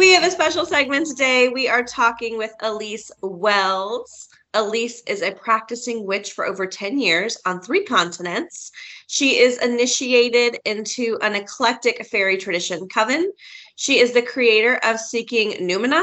We 0.00 0.14
have 0.14 0.24
a 0.24 0.30
special 0.30 0.64
segment 0.64 1.08
today. 1.08 1.50
We 1.50 1.68
are 1.68 1.84
talking 1.84 2.38
with 2.38 2.54
Elyse 2.62 3.10
Welles. 3.20 4.30
Elyse 4.54 5.02
is 5.06 5.20
a 5.20 5.32
practicing 5.32 6.06
witch 6.06 6.32
for 6.32 6.46
over 6.46 6.66
10 6.66 6.98
years 6.98 7.36
on 7.44 7.60
three 7.60 7.84
continents. 7.84 8.72
She 9.08 9.36
is 9.36 9.58
initiated 9.58 10.58
into 10.64 11.18
an 11.20 11.34
eclectic 11.34 12.06
Faery 12.06 12.38
tradition 12.38 12.88
coven. 12.88 13.30
She 13.76 13.98
is 13.98 14.12
the 14.12 14.22
creator 14.22 14.80
of 14.84 14.98
Seeking 14.98 15.68
Numina, 15.68 16.02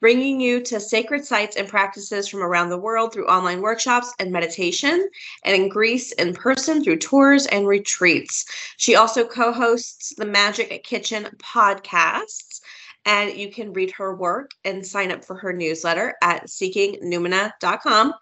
bringing 0.00 0.40
you 0.40 0.60
to 0.60 0.78
sacred 0.78 1.24
sites 1.24 1.56
and 1.56 1.68
practices 1.68 2.28
from 2.28 2.44
around 2.44 2.68
the 2.68 2.78
world 2.78 3.12
through 3.12 3.26
online 3.26 3.60
workshops 3.60 4.14
and 4.20 4.30
meditation, 4.30 5.10
and 5.44 5.60
in 5.60 5.68
Greece 5.68 6.12
in 6.12 6.32
person 6.32 6.84
through 6.84 6.98
tours 6.98 7.46
and 7.46 7.66
retreats. 7.66 8.46
She 8.76 8.94
also 8.94 9.26
co 9.26 9.50
hosts 9.50 10.14
the 10.16 10.26
Magick 10.26 10.84
Kitchen 10.84 11.24
podcasts 11.38 12.60
and 13.04 13.36
you 13.36 13.50
can 13.50 13.72
read 13.72 13.90
her 13.92 14.14
work 14.14 14.52
and 14.64 14.86
sign 14.86 15.10
up 15.10 15.24
for 15.24 15.36
her 15.36 15.52
newsletter 15.52 16.14
at 16.22 16.46
seekingnumina.com 16.46 18.14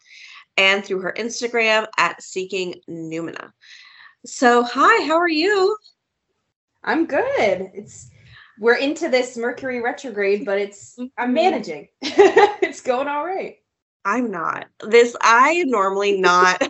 and 0.56 0.84
through 0.84 1.00
her 1.00 1.14
Instagram 1.16 1.86
at 1.98 2.20
seekingnumina. 2.20 3.52
So, 4.26 4.62
hi, 4.62 5.06
how 5.06 5.16
are 5.16 5.28
you? 5.28 5.76
I'm 6.84 7.06
good. 7.06 7.70
It's 7.74 8.10
we're 8.58 8.76
into 8.76 9.08
this 9.08 9.38
Mercury 9.38 9.80
retrograde, 9.80 10.44
but 10.44 10.58
it's 10.58 10.98
I'm 10.98 11.08
mm-hmm. 11.08 11.34
managing. 11.34 11.88
it's 12.02 12.82
going 12.82 13.08
all 13.08 13.24
right. 13.24 13.56
I'm 14.04 14.30
not. 14.30 14.66
This 14.86 15.16
I 15.20 15.64
normally 15.66 16.20
not 16.20 16.62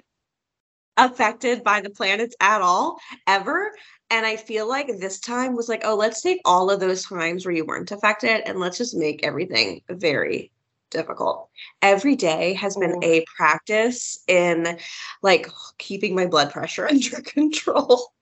affected 0.96 1.64
by 1.64 1.80
the 1.80 1.90
planets 1.90 2.34
at 2.40 2.60
all 2.60 2.98
ever 3.26 3.72
and 4.10 4.26
I 4.26 4.36
feel 4.36 4.68
like 4.68 4.88
this 4.98 5.20
time 5.20 5.54
was 5.54 5.68
like, 5.68 5.82
oh, 5.84 5.94
let's 5.94 6.20
take 6.20 6.40
all 6.44 6.70
of 6.70 6.80
those 6.80 7.04
times 7.04 7.44
where 7.44 7.54
you 7.54 7.64
weren't 7.64 7.92
affected 7.92 8.42
and 8.46 8.58
let's 8.58 8.78
just 8.78 8.96
make 8.96 9.24
everything 9.24 9.82
very 9.88 10.50
difficult. 10.90 11.48
Every 11.80 12.16
day 12.16 12.54
has 12.54 12.76
been 12.76 12.94
oh. 12.96 13.00
a 13.02 13.24
practice 13.36 14.22
in 14.26 14.78
like 15.22 15.48
keeping 15.78 16.14
my 16.14 16.26
blood 16.26 16.50
pressure 16.50 16.88
under 16.90 17.20
control. 17.22 18.12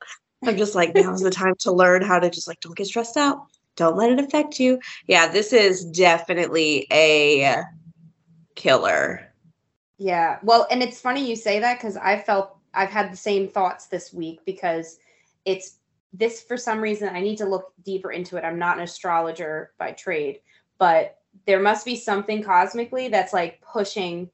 I'm 0.44 0.56
just 0.56 0.74
like, 0.74 0.94
now's 0.94 1.22
the 1.22 1.30
time 1.30 1.54
to 1.60 1.72
learn 1.72 2.02
how 2.02 2.18
to 2.18 2.30
just 2.30 2.46
like, 2.46 2.60
don't 2.60 2.76
get 2.76 2.86
stressed 2.86 3.16
out. 3.16 3.46
Don't 3.76 3.96
let 3.96 4.10
it 4.10 4.20
affect 4.20 4.60
you. 4.60 4.78
Yeah, 5.06 5.28
this 5.28 5.52
is 5.52 5.84
definitely 5.86 6.86
a 6.92 7.62
killer. 8.54 9.32
Yeah. 9.96 10.38
Well, 10.42 10.66
and 10.70 10.82
it's 10.82 11.00
funny 11.00 11.28
you 11.28 11.34
say 11.34 11.58
that 11.60 11.78
because 11.78 11.96
I 11.96 12.18
felt 12.18 12.56
I've 12.74 12.90
had 12.90 13.12
the 13.12 13.16
same 13.16 13.48
thoughts 13.48 13.86
this 13.86 14.12
week 14.12 14.40
because 14.44 14.98
it's 15.48 15.78
this 16.12 16.42
for 16.42 16.56
some 16.56 16.78
reason 16.80 17.08
I 17.08 17.20
need 17.20 17.38
to 17.38 17.46
look 17.46 17.72
deeper 17.82 18.12
into 18.12 18.36
it. 18.36 18.44
I'm 18.44 18.58
not 18.58 18.76
an 18.76 18.84
astrologer 18.84 19.72
by 19.78 19.92
trade, 19.92 20.40
but 20.78 21.16
there 21.46 21.60
must 21.60 21.86
be 21.86 21.96
something 21.96 22.42
cosmically 22.42 23.08
that's 23.08 23.32
like 23.32 23.62
pushing 23.62 24.28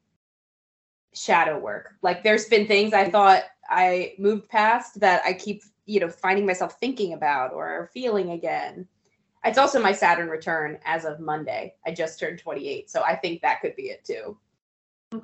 shadow 1.14 1.58
work. 1.58 1.94
Like 2.02 2.25
there's 2.25 2.47
been 2.47 2.66
things 2.66 2.92
I 2.92 3.08
thought 3.08 3.44
I 3.70 4.14
moved 4.19 4.48
past 4.48 4.98
that 5.00 5.22
I 5.25 5.34
keep, 5.34 5.62
you 5.86 6.00
know, 6.00 6.08
finding 6.08 6.47
myself 6.47 6.78
thinking 6.80 7.12
about 7.12 7.52
or 7.52 7.91
feeling 7.94 8.31
again. 8.31 8.88
It's 9.44 9.58
also 9.58 9.81
my 9.81 9.92
Saturn 9.92 10.28
return 10.28 10.78
as 10.84 11.04
of 11.04 11.20
Monday. 11.20 11.75
I 11.86 11.92
just 11.92 12.19
turned 12.19 12.41
28, 12.41 12.91
so 12.91 13.02
I 13.02 13.14
think 13.14 13.42
that 13.42 13.60
could 13.60 13.76
be 13.76 13.91
it 13.91 14.04
too. 14.04 14.36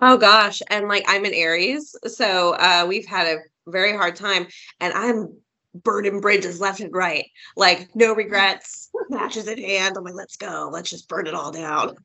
Oh 0.01 0.17
gosh, 0.17 0.63
and 0.69 0.87
like 0.87 1.05
I'm 1.09 1.25
in 1.25 1.35
Aries, 1.35 1.97
so 2.07 2.55
uh 2.55 2.87
we've 2.89 3.07
had 3.07 3.27
a 3.27 3.39
very 3.67 3.97
hard 3.97 4.15
time 4.15 4.47
and 4.81 4.93
I'm 4.93 5.37
burning 5.75 6.21
bridges 6.21 6.61
left 6.61 6.81
and 6.81 6.93
right. 6.93 7.27
Like 7.57 7.95
no 7.95 8.15
regrets, 8.15 8.91
matches 9.09 9.49
in 9.49 9.59
hand. 9.59 9.97
I'm 9.97 10.05
like, 10.05 10.15
let's 10.15 10.37
go. 10.37 10.71
Let's 10.73 10.91
just 10.91 11.09
burn 11.09 11.27
it 11.27 11.35
all 11.35 11.53
down. 11.53 11.97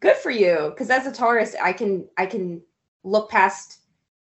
Good 0.00 0.16
for 0.16 0.30
you. 0.30 0.74
Cause 0.78 0.90
as 0.90 1.06
a 1.06 1.12
Taurus, 1.12 1.54
I 1.60 1.72
can 1.72 2.06
I 2.16 2.26
can 2.26 2.62
look 3.04 3.30
past 3.30 3.80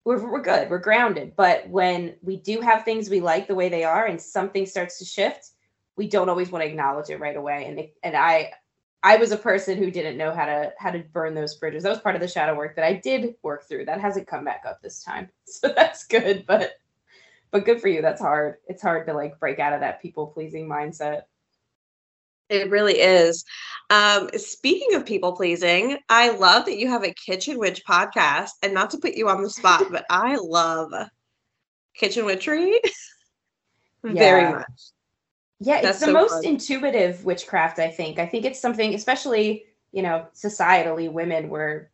we're, 0.03 0.31
we're 0.31 0.41
good. 0.41 0.69
We're 0.69 0.79
grounded. 0.79 1.33
But 1.35 1.69
when 1.69 2.15
we 2.21 2.37
do 2.37 2.61
have 2.61 2.83
things 2.83 3.09
we 3.09 3.21
like 3.21 3.47
the 3.47 3.55
way 3.55 3.69
they 3.69 3.83
are 3.83 4.07
and 4.07 4.19
something 4.19 4.65
starts 4.65 4.97
to 4.99 5.05
shift, 5.05 5.51
we 5.95 6.07
don't 6.07 6.29
always 6.29 6.51
want 6.51 6.63
to 6.63 6.69
acknowledge 6.69 7.09
it 7.09 7.19
right 7.19 7.35
away. 7.35 7.65
And 7.67 7.79
it, 7.79 7.93
and 8.03 8.15
I 8.15 8.53
I 9.03 9.17
was 9.17 9.31
a 9.31 9.37
person 9.37 9.77
who 9.77 9.89
didn't 9.89 10.17
know 10.17 10.31
how 10.31 10.45
to 10.45 10.73
how 10.77 10.91
to 10.91 10.99
burn 10.99 11.33
those 11.33 11.55
bridges. 11.55 11.83
That 11.83 11.89
was 11.89 11.99
part 11.99 12.15
of 12.15 12.21
the 12.21 12.27
shadow 12.27 12.55
work 12.55 12.75
that 12.75 12.85
I 12.85 12.93
did 12.93 13.35
work 13.43 13.67
through. 13.67 13.85
That 13.85 14.01
hasn't 14.01 14.27
come 14.27 14.45
back 14.45 14.63
up 14.67 14.81
this 14.81 15.03
time. 15.03 15.29
So 15.45 15.67
that's 15.75 16.05
good. 16.05 16.45
But 16.47 16.73
but 17.51 17.65
good 17.65 17.81
for 17.81 17.87
you. 17.87 18.01
That's 18.01 18.21
hard. 18.21 18.55
It's 18.67 18.81
hard 18.81 19.07
to 19.07 19.13
like 19.13 19.39
break 19.39 19.59
out 19.59 19.73
of 19.73 19.81
that 19.81 20.01
people 20.01 20.27
pleasing 20.27 20.67
mindset. 20.67 21.23
It 22.49 22.69
really 22.69 22.99
is. 22.99 23.45
Um, 23.89 24.29
speaking 24.35 24.95
of 24.95 25.05
people 25.05 25.33
pleasing, 25.33 25.97
I 26.09 26.31
love 26.31 26.65
that 26.65 26.77
you 26.77 26.89
have 26.89 27.03
a 27.03 27.13
Kitchen 27.13 27.57
Witch 27.57 27.81
podcast. 27.87 28.51
And 28.61 28.73
not 28.73 28.89
to 28.91 28.97
put 28.97 29.13
you 29.13 29.29
on 29.29 29.41
the 29.41 29.49
spot, 29.49 29.85
but 29.89 30.05
I 30.09 30.35
love 30.35 30.91
Kitchen 31.95 32.25
Witchery 32.25 32.79
very 34.03 34.41
yeah. 34.41 34.51
much. 34.51 34.81
Yeah, 35.59 35.81
That's 35.81 35.97
it's 35.97 35.99
the 35.99 36.05
so 36.07 36.13
most 36.13 36.31
fun. 36.31 36.45
intuitive 36.45 37.23
witchcraft, 37.23 37.79
I 37.79 37.89
think. 37.89 38.17
I 38.17 38.25
think 38.25 38.45
it's 38.45 38.59
something, 38.59 38.95
especially, 38.95 39.65
you 39.91 40.01
know, 40.01 40.25
societally, 40.33 41.11
women 41.11 41.49
were 41.49 41.91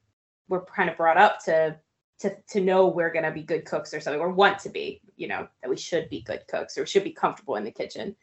were 0.48 0.66
kind 0.66 0.90
of 0.90 0.96
brought 0.96 1.18
up 1.18 1.44
to 1.44 1.78
to 2.20 2.36
to 2.50 2.62
know 2.62 2.88
we're 2.88 3.12
gonna 3.12 3.32
be 3.32 3.44
good 3.44 3.66
cooks 3.66 3.94
or 3.94 4.00
something, 4.00 4.22
or 4.22 4.32
want 4.32 4.60
to 4.60 4.70
be, 4.70 5.02
you 5.16 5.28
know, 5.28 5.48
that 5.62 5.70
we 5.70 5.78
should 5.78 6.10
be 6.10 6.22
good 6.22 6.42
cooks 6.48 6.78
or 6.78 6.86
should 6.86 7.04
be 7.04 7.12
comfortable 7.12 7.56
in 7.56 7.64
the 7.64 7.72
kitchen. 7.72 8.16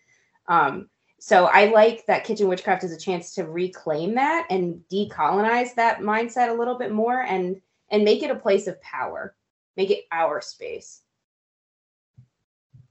Um, 0.48 0.88
so 1.20 1.46
I 1.46 1.66
like 1.66 2.04
that 2.06 2.24
kitchen 2.24 2.48
witchcraft 2.48 2.84
is 2.84 2.92
a 2.92 2.98
chance 2.98 3.34
to 3.36 3.44
reclaim 3.44 4.14
that 4.16 4.46
and 4.50 4.82
decolonize 4.92 5.74
that 5.76 6.00
mindset 6.00 6.50
a 6.50 6.54
little 6.54 6.76
bit 6.76 6.92
more 6.92 7.22
and 7.22 7.60
and 7.88 8.04
make 8.04 8.22
it 8.22 8.30
a 8.30 8.36
place 8.36 8.66
of 8.66 8.80
power, 8.82 9.34
make 9.76 9.90
it 9.90 10.04
our 10.12 10.40
space. 10.40 11.00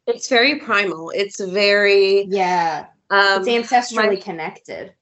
It's 0.07 0.27
very 0.27 0.59
primal. 0.59 1.11
It's 1.11 1.39
very 1.39 2.25
yeah. 2.25 2.87
Um, 3.09 3.47
it's 3.47 3.71
ancestrally 3.71 4.07
my, 4.07 4.15
connected. 4.15 4.93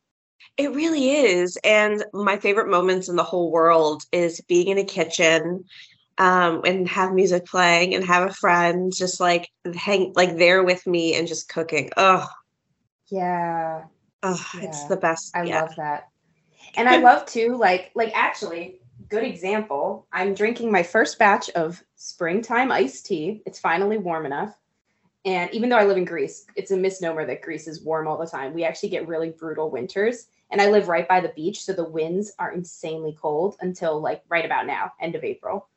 It 0.58 0.74
really 0.74 1.12
is. 1.12 1.58
And 1.64 2.04
my 2.14 2.38
favorite 2.38 2.68
moments 2.68 3.08
in 3.08 3.16
the 3.16 3.24
whole 3.24 3.52
world 3.52 4.04
is 4.12 4.42
being 4.42 4.68
in 4.68 4.78
a 4.78 4.84
kitchen 4.84 5.64
um, 6.22 6.62
and 6.66 6.88
have 6.88 7.14
music 7.14 7.48
playing 7.48 7.96
and 7.96 8.06
have 8.06 8.30
a 8.30 8.34
friend 8.34 8.94
just 8.96 9.20
like 9.20 9.50
hang 9.76 10.14
like 10.16 10.38
there 10.38 10.64
with 10.64 10.86
me 10.86 11.16
and 11.16 11.28
just 11.28 11.50
cooking. 11.50 11.90
Oh, 11.98 12.28
yeah. 13.08 13.86
Oh, 14.22 14.46
yeah. 14.54 14.62
it's 14.62 14.86
the 14.86 14.98
best. 14.98 15.36
I 15.36 15.44
yeah. 15.44 15.62
love 15.62 15.76
that. 15.78 16.10
And 16.76 16.88
I 16.88 16.98
love 16.98 17.26
too, 17.26 17.58
like, 17.58 17.90
like 17.96 18.12
actually, 18.16 18.82
good 19.10 19.24
example. 19.24 20.06
I'm 20.14 20.36
drinking 20.36 20.72
my 20.72 20.84
first 20.84 21.18
batch 21.18 21.50
of 21.50 21.84
springtime 21.96 22.72
iced 22.72 23.08
tea. 23.08 23.42
It's 23.48 23.60
finally 23.60 23.98
warm 23.98 24.28
enough. 24.28 24.56
And 25.26 25.52
even 25.56 25.70
though 25.70 25.78
I 25.78 25.86
live 25.86 25.98
in 25.98 26.06
Greece, 26.06 26.46
it's 26.56 26.70
a 26.70 26.78
misnomer 26.78 27.26
that 27.26 27.42
Greece 27.42 27.68
is 27.68 27.84
warm 27.84 28.08
all 28.08 28.20
the 28.20 28.28
time. 28.28 28.54
We 28.54 28.64
actually 28.64 28.90
get 28.90 29.08
really 29.08 29.32
brutal 29.32 29.72
winters. 29.72 30.28
And 30.52 30.62
I 30.62 30.70
live 30.70 30.88
right 30.88 31.08
by 31.08 31.20
the 31.20 31.30
beach. 31.30 31.64
So 31.64 31.74
the 31.74 31.84
winds 31.84 32.32
are 32.38 32.54
insanely 32.54 33.18
cold 33.20 33.58
until 33.62 34.00
like 34.00 34.22
right 34.30 34.46
about 34.46 34.68
now, 34.68 34.92
end 35.02 35.16
of 35.16 35.24
April. 35.24 35.68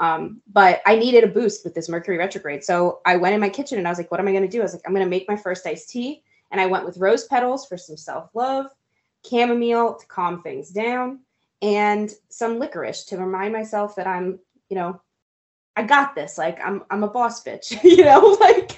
Um, 0.00 0.40
but 0.50 0.80
I 0.86 0.96
needed 0.96 1.24
a 1.24 1.28
boost 1.28 1.62
with 1.62 1.74
this 1.74 1.88
Mercury 1.88 2.16
retrograde. 2.16 2.64
So 2.64 3.00
I 3.04 3.16
went 3.16 3.34
in 3.34 3.40
my 3.40 3.50
kitchen 3.50 3.76
and 3.78 3.86
I 3.86 3.90
was 3.90 3.98
like, 3.98 4.10
what 4.10 4.18
am 4.18 4.26
I 4.26 4.32
going 4.32 4.42
to 4.42 4.48
do? 4.48 4.60
I 4.60 4.62
was 4.62 4.72
like, 4.72 4.82
I'm 4.86 4.94
going 4.94 5.04
to 5.04 5.10
make 5.10 5.28
my 5.28 5.36
first 5.36 5.66
iced 5.66 5.90
tea. 5.90 6.22
And 6.50 6.60
I 6.60 6.66
went 6.66 6.86
with 6.86 6.96
rose 6.96 7.26
petals 7.26 7.66
for 7.66 7.76
some 7.76 7.98
self 7.98 8.30
love, 8.34 8.66
chamomile 9.28 9.94
to 9.94 10.06
calm 10.06 10.42
things 10.42 10.70
down, 10.70 11.20
and 11.62 12.10
some 12.30 12.58
licorice 12.58 13.04
to 13.06 13.18
remind 13.18 13.52
myself 13.52 13.94
that 13.96 14.06
I'm, 14.06 14.40
you 14.70 14.76
know, 14.76 15.00
I 15.76 15.82
got 15.84 16.14
this. 16.14 16.38
Like 16.38 16.58
I'm 16.64 16.82
I'm 16.90 17.04
a 17.04 17.08
boss 17.08 17.44
bitch, 17.44 17.78
you 17.84 18.04
know, 18.04 18.36
like 18.40 18.76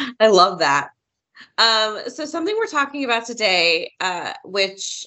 I 0.20 0.28
love 0.28 0.60
that. 0.60 0.90
Um, 1.58 2.02
so 2.08 2.24
something 2.24 2.54
we're 2.56 2.66
talking 2.66 3.04
about 3.04 3.26
today, 3.26 3.92
uh, 4.00 4.32
which 4.44 5.06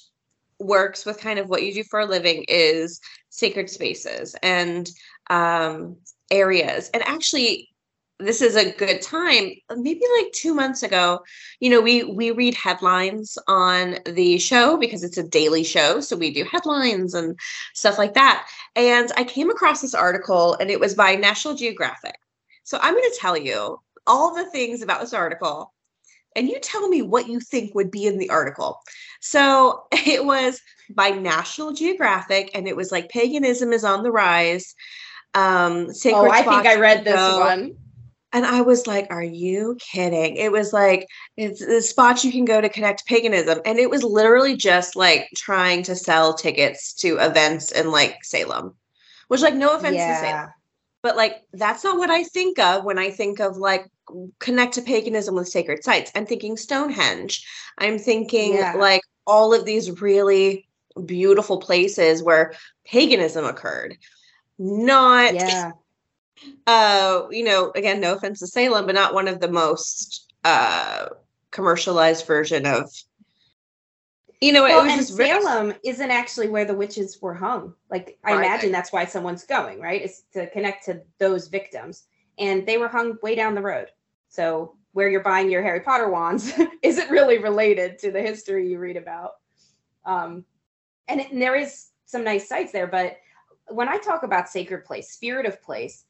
works 0.63 1.06
with 1.06 1.19
kind 1.19 1.39
of 1.39 1.50
what 1.50 1.63
you 1.63 1.74
do 1.74 1.83
for 1.83 2.00
a 2.00 2.06
living 2.06 2.45
is 2.48 3.00
sacred 3.30 3.69
spaces 3.69 4.36
and 4.42 4.89
um 5.30 5.98
areas. 6.31 6.89
And 6.94 7.04
actually 7.04 7.69
this 8.19 8.42
is 8.42 8.56
a 8.56 8.71
good 8.74 9.01
time 9.01 9.51
maybe 9.75 10.01
like 10.18 10.31
two 10.33 10.54
months 10.54 10.83
ago 10.83 11.19
you 11.60 11.69
know 11.69 11.81
we 11.81 12.04
we 12.04 12.31
read 12.31 12.54
headlines 12.54 13.38
on 13.48 13.98
the 14.06 14.38
show 14.38 14.77
because 14.77 15.04
it's 15.04 15.18
a 15.18 15.27
daily 15.27 15.63
show 15.63 16.00
so 16.00 16.15
we 16.15 16.31
do 16.31 16.45
headlines 16.45 17.13
and 17.13 17.38
stuff 17.74 17.98
like 17.98 18.13
that 18.13 18.48
and 18.75 19.12
i 19.18 19.24
came 19.24 19.50
across 19.50 19.81
this 19.81 19.95
article 19.95 20.56
and 20.56 20.69
it 20.69 20.80
was 20.80 20.94
by 20.94 21.15
national 21.15 21.56
geographic 21.56 22.15
so 22.63 22.77
i'm 22.81 22.94
going 22.94 23.04
to 23.04 23.18
tell 23.19 23.36
you 23.36 23.80
all 24.06 24.36
the 24.36 24.50
things 24.51 24.81
about 24.81 25.01
this 25.01 25.13
article 25.13 25.73
and 26.36 26.50
you 26.50 26.60
tell 26.60 26.88
me 26.88 27.02
what 27.02 27.28
you 27.28 27.40
think 27.40 27.74
would 27.76 27.92
be 27.92 28.06
in 28.06 28.18
the 28.18 28.30
article 28.30 28.80
so 29.20 29.86
it 29.92 30.26
was 30.26 30.60
by 30.90 31.10
national 31.10 31.74
geographic 31.74 32.52
and 32.54 32.68
it 32.68 32.76
was 32.76 32.92
like 32.92 33.10
paganism 33.10 33.74
is 33.74 33.84
on 33.84 34.04
the 34.04 34.12
rise 34.12 34.76
um 35.34 35.92
sacred 35.94 36.20
oh 36.20 36.32
i 36.32 36.42
think 36.42 36.66
i 36.66 36.80
read 36.80 37.04
this 37.04 37.16
one 37.16 37.76
and 38.34 38.48
I 38.48 38.62
was 38.62 38.88
like, 38.88 39.08
are 39.12 39.24
you 39.24 39.78
kidding? 39.80 40.38
It 40.38 40.52
was 40.52 40.74
like, 40.74 41.08
it's 41.38 41.64
the 41.64 41.84
spots 41.84 42.26
you 42.26 42.32
can 42.32 42.46
go 42.46 42.60
to 42.60 42.68
connect 42.68 43.06
paganism. 43.06 43.60
And 43.64 43.78
it 43.78 43.92
was 43.92 44.04
literally 44.04 44.58
just 44.58 44.96
like 44.96 45.30
trying 45.36 45.84
to 45.84 45.96
sell 45.96 46.34
tickets 46.34 46.94
to 46.96 47.18
events 47.18 47.72
in 47.72 47.92
like 47.92 48.24
Salem, 48.24 48.74
which, 49.28 49.42
like, 49.42 49.54
no 49.54 49.76
offense 49.76 49.98
yeah. 49.98 50.20
to 50.20 50.28
Salem, 50.28 50.50
but 51.04 51.16
like, 51.16 51.44
that's 51.54 51.84
not 51.84 52.00
what 52.00 52.10
I 52.10 52.24
think 52.24 52.58
of 52.58 52.84
when 52.84 52.98
I 52.98 53.12
think 53.12 53.40
of 53.40 53.58
like 53.58 53.88
connect 54.40 54.74
to 54.76 54.82
paganism 54.82 55.36
with 55.36 55.48
sacred 55.48 55.84
sites. 55.84 56.12
I'm 56.16 56.26
thinking 56.26 56.58
Stonehenge. 56.58 57.46
I'm 57.78 57.98
thinking 57.98 58.56
yeah. 58.56 58.74
like 58.74 59.02
all 59.26 59.54
of 59.54 59.66
these 59.66 60.02
really 60.02 60.68
beautiful 61.06 61.58
places 61.58 62.22
where 62.22 62.54
paganism 62.86 63.46
occurred. 63.46 63.98
Not 64.60 65.34
yeah 65.34 65.72
uh, 66.68 67.24
you 67.32 67.44
know, 67.44 67.72
again, 67.76 68.00
no 68.00 68.14
offense 68.14 68.40
to 68.40 68.48
Salem, 68.48 68.86
but 68.86 68.96
not 68.96 69.14
one 69.14 69.28
of 69.28 69.40
the 69.40 69.52
most 69.52 70.32
uh 70.44 71.08
commercialized 71.52 72.26
version 72.26 72.66
of 72.66 72.90
you 74.42 74.52
know, 74.52 74.64
well, 74.64 74.82
and 74.82 75.06
Salem 75.06 75.68
really... 75.68 75.80
isn't 75.86 76.12
actually 76.12 76.50
where 76.50 76.66
the 76.66 76.74
witches 76.74 77.22
were 77.22 77.34
hung. 77.34 77.76
Like 77.90 78.18
I 78.26 78.34
right. 78.34 78.46
imagine 78.46 78.72
that's 78.74 78.92
why 78.92 79.06
someone's 79.06 79.46
going, 79.46 79.80
right? 79.80 80.02
Is 80.02 80.24
to 80.34 80.50
connect 80.50 80.86
to 80.86 81.02
those 81.18 81.48
victims. 81.48 82.04
And 82.38 82.66
they 82.66 82.78
were 82.78 82.88
hung 82.88 83.18
way 83.22 83.36
down 83.36 83.56
the 83.56 83.62
road. 83.62 83.88
So 84.30 84.76
where 84.94 85.10
you're 85.10 85.24
buying 85.24 85.50
your 85.50 85.64
Harry 85.64 85.82
Potter 85.82 86.10
wands 86.10 86.54
isn't 86.82 87.10
really 87.10 87.40
related 87.40 88.00
to 88.00 88.12
the 88.12 88.22
history 88.22 88.70
you 88.70 88.80
read 88.80 88.98
about. 88.98 89.34
Um, 90.06 90.46
and, 91.08 91.22
it, 91.22 91.32
and 91.32 91.42
there 91.42 91.56
is 91.56 91.88
some 92.06 92.24
nice 92.24 92.48
sites 92.48 92.72
there, 92.72 92.88
but 92.88 93.18
when 93.68 93.90
I 93.90 93.98
talk 93.98 94.24
about 94.24 94.50
sacred 94.50 94.86
place, 94.86 95.12
spirit 95.12 95.46
of 95.46 95.62
place, 95.62 96.06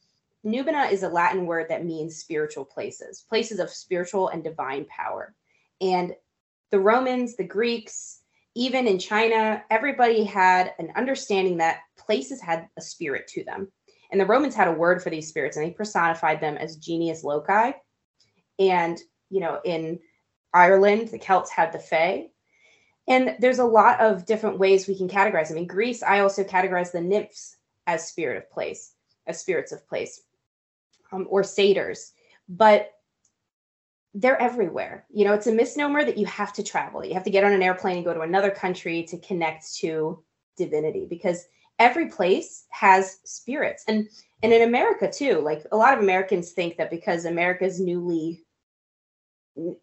Numina 0.46 0.92
is 0.92 1.04
a 1.04 1.10
Latin 1.10 1.46
word 1.46 1.68
that 1.70 1.86
means 1.86 2.18
spiritual 2.18 2.66
places, 2.66 3.26
places 3.30 3.60
of 3.60 3.70
spiritual 3.70 4.30
and 4.30 4.44
divine 4.44 4.86
power. 4.86 5.34
And 5.80 6.14
the 6.72 6.80
Romans, 6.80 7.36
the 7.36 7.44
Greeks, 7.46 8.22
even 8.56 8.88
in 8.88 9.00
China, 9.00 9.64
everybody 9.70 10.24
had 10.24 10.74
an 10.80 10.92
understanding 10.96 11.58
that 11.58 11.82
places 11.98 12.42
had 12.42 12.68
a 12.78 12.82
spirit 12.82 13.28
to 13.30 13.44
them. 13.44 13.72
And 14.14 14.22
the 14.22 14.28
Romans 14.28 14.54
had 14.54 14.68
a 14.68 14.72
word 14.72 15.02
for 15.02 15.10
these 15.10 15.28
spirits 15.28 15.58
and 15.58 15.66
they 15.66 15.72
personified 15.72 16.40
them 16.40 16.56
as 16.56 16.78
genius 16.78 17.24
loci. 17.24 17.72
And, 18.60 19.00
you 19.32 19.40
know, 19.40 19.60
in 19.66 20.00
Ireland, 20.54 21.08
the 21.08 21.18
Celts 21.18 21.50
had 21.50 21.72
the 21.72 21.80
Fae. 21.80 22.28
And 23.08 23.36
there's 23.40 23.58
a 23.58 23.66
lot 23.66 24.00
of 24.00 24.28
different 24.28 24.60
ways 24.60 24.88
we 24.88 24.96
can 24.96 25.10
categorize 25.10 25.48
them. 25.48 25.58
In 25.58 25.66
Greece, 25.66 26.04
I 26.04 26.20
also 26.20 26.44
categorize 26.44 26.92
the 26.92 27.02
nymphs 27.02 27.58
as 27.88 28.08
spirit 28.08 28.38
of 28.38 28.52
place, 28.52 28.94
as 29.26 29.42
spirits 29.42 29.72
of 29.72 29.86
place 29.88 30.22
um, 31.12 31.26
or 31.28 31.44
satyrs, 31.44 32.12
but 32.48 32.92
they're 34.14 34.40
everywhere. 34.40 35.06
You 35.10 35.26
know, 35.26 35.34
it's 35.34 35.48
a 35.48 35.52
misnomer 35.52 36.06
that 36.06 36.20
you 36.20 36.28
have 36.28 36.54
to 36.54 36.64
travel. 36.64 37.04
You 37.04 37.16
have 37.16 37.24
to 37.24 37.32
get 37.32 37.44
on 37.44 37.52
an 37.52 37.64
airplane 37.64 37.96
and 37.96 38.06
go 38.06 38.14
to 38.14 38.22
another 38.22 38.52
country 38.52 39.02
to 39.10 39.18
connect 39.18 39.74
to 39.78 40.24
divinity 40.56 41.08
because 41.10 41.48
every 41.80 42.08
place 42.10 42.66
has 42.70 43.20
spirits. 43.24 43.84
And 43.88 44.08
and 44.42 44.52
in 44.52 44.64
America 44.64 45.10
too, 45.12 45.40
like 45.40 45.64
a 45.72 45.78
lot 45.78 45.94
of 45.94 46.04
Americans 46.04 46.52
think 46.52 46.78
that 46.78 46.90
because 46.90 47.26
America's 47.26 47.80
newly 47.80 48.44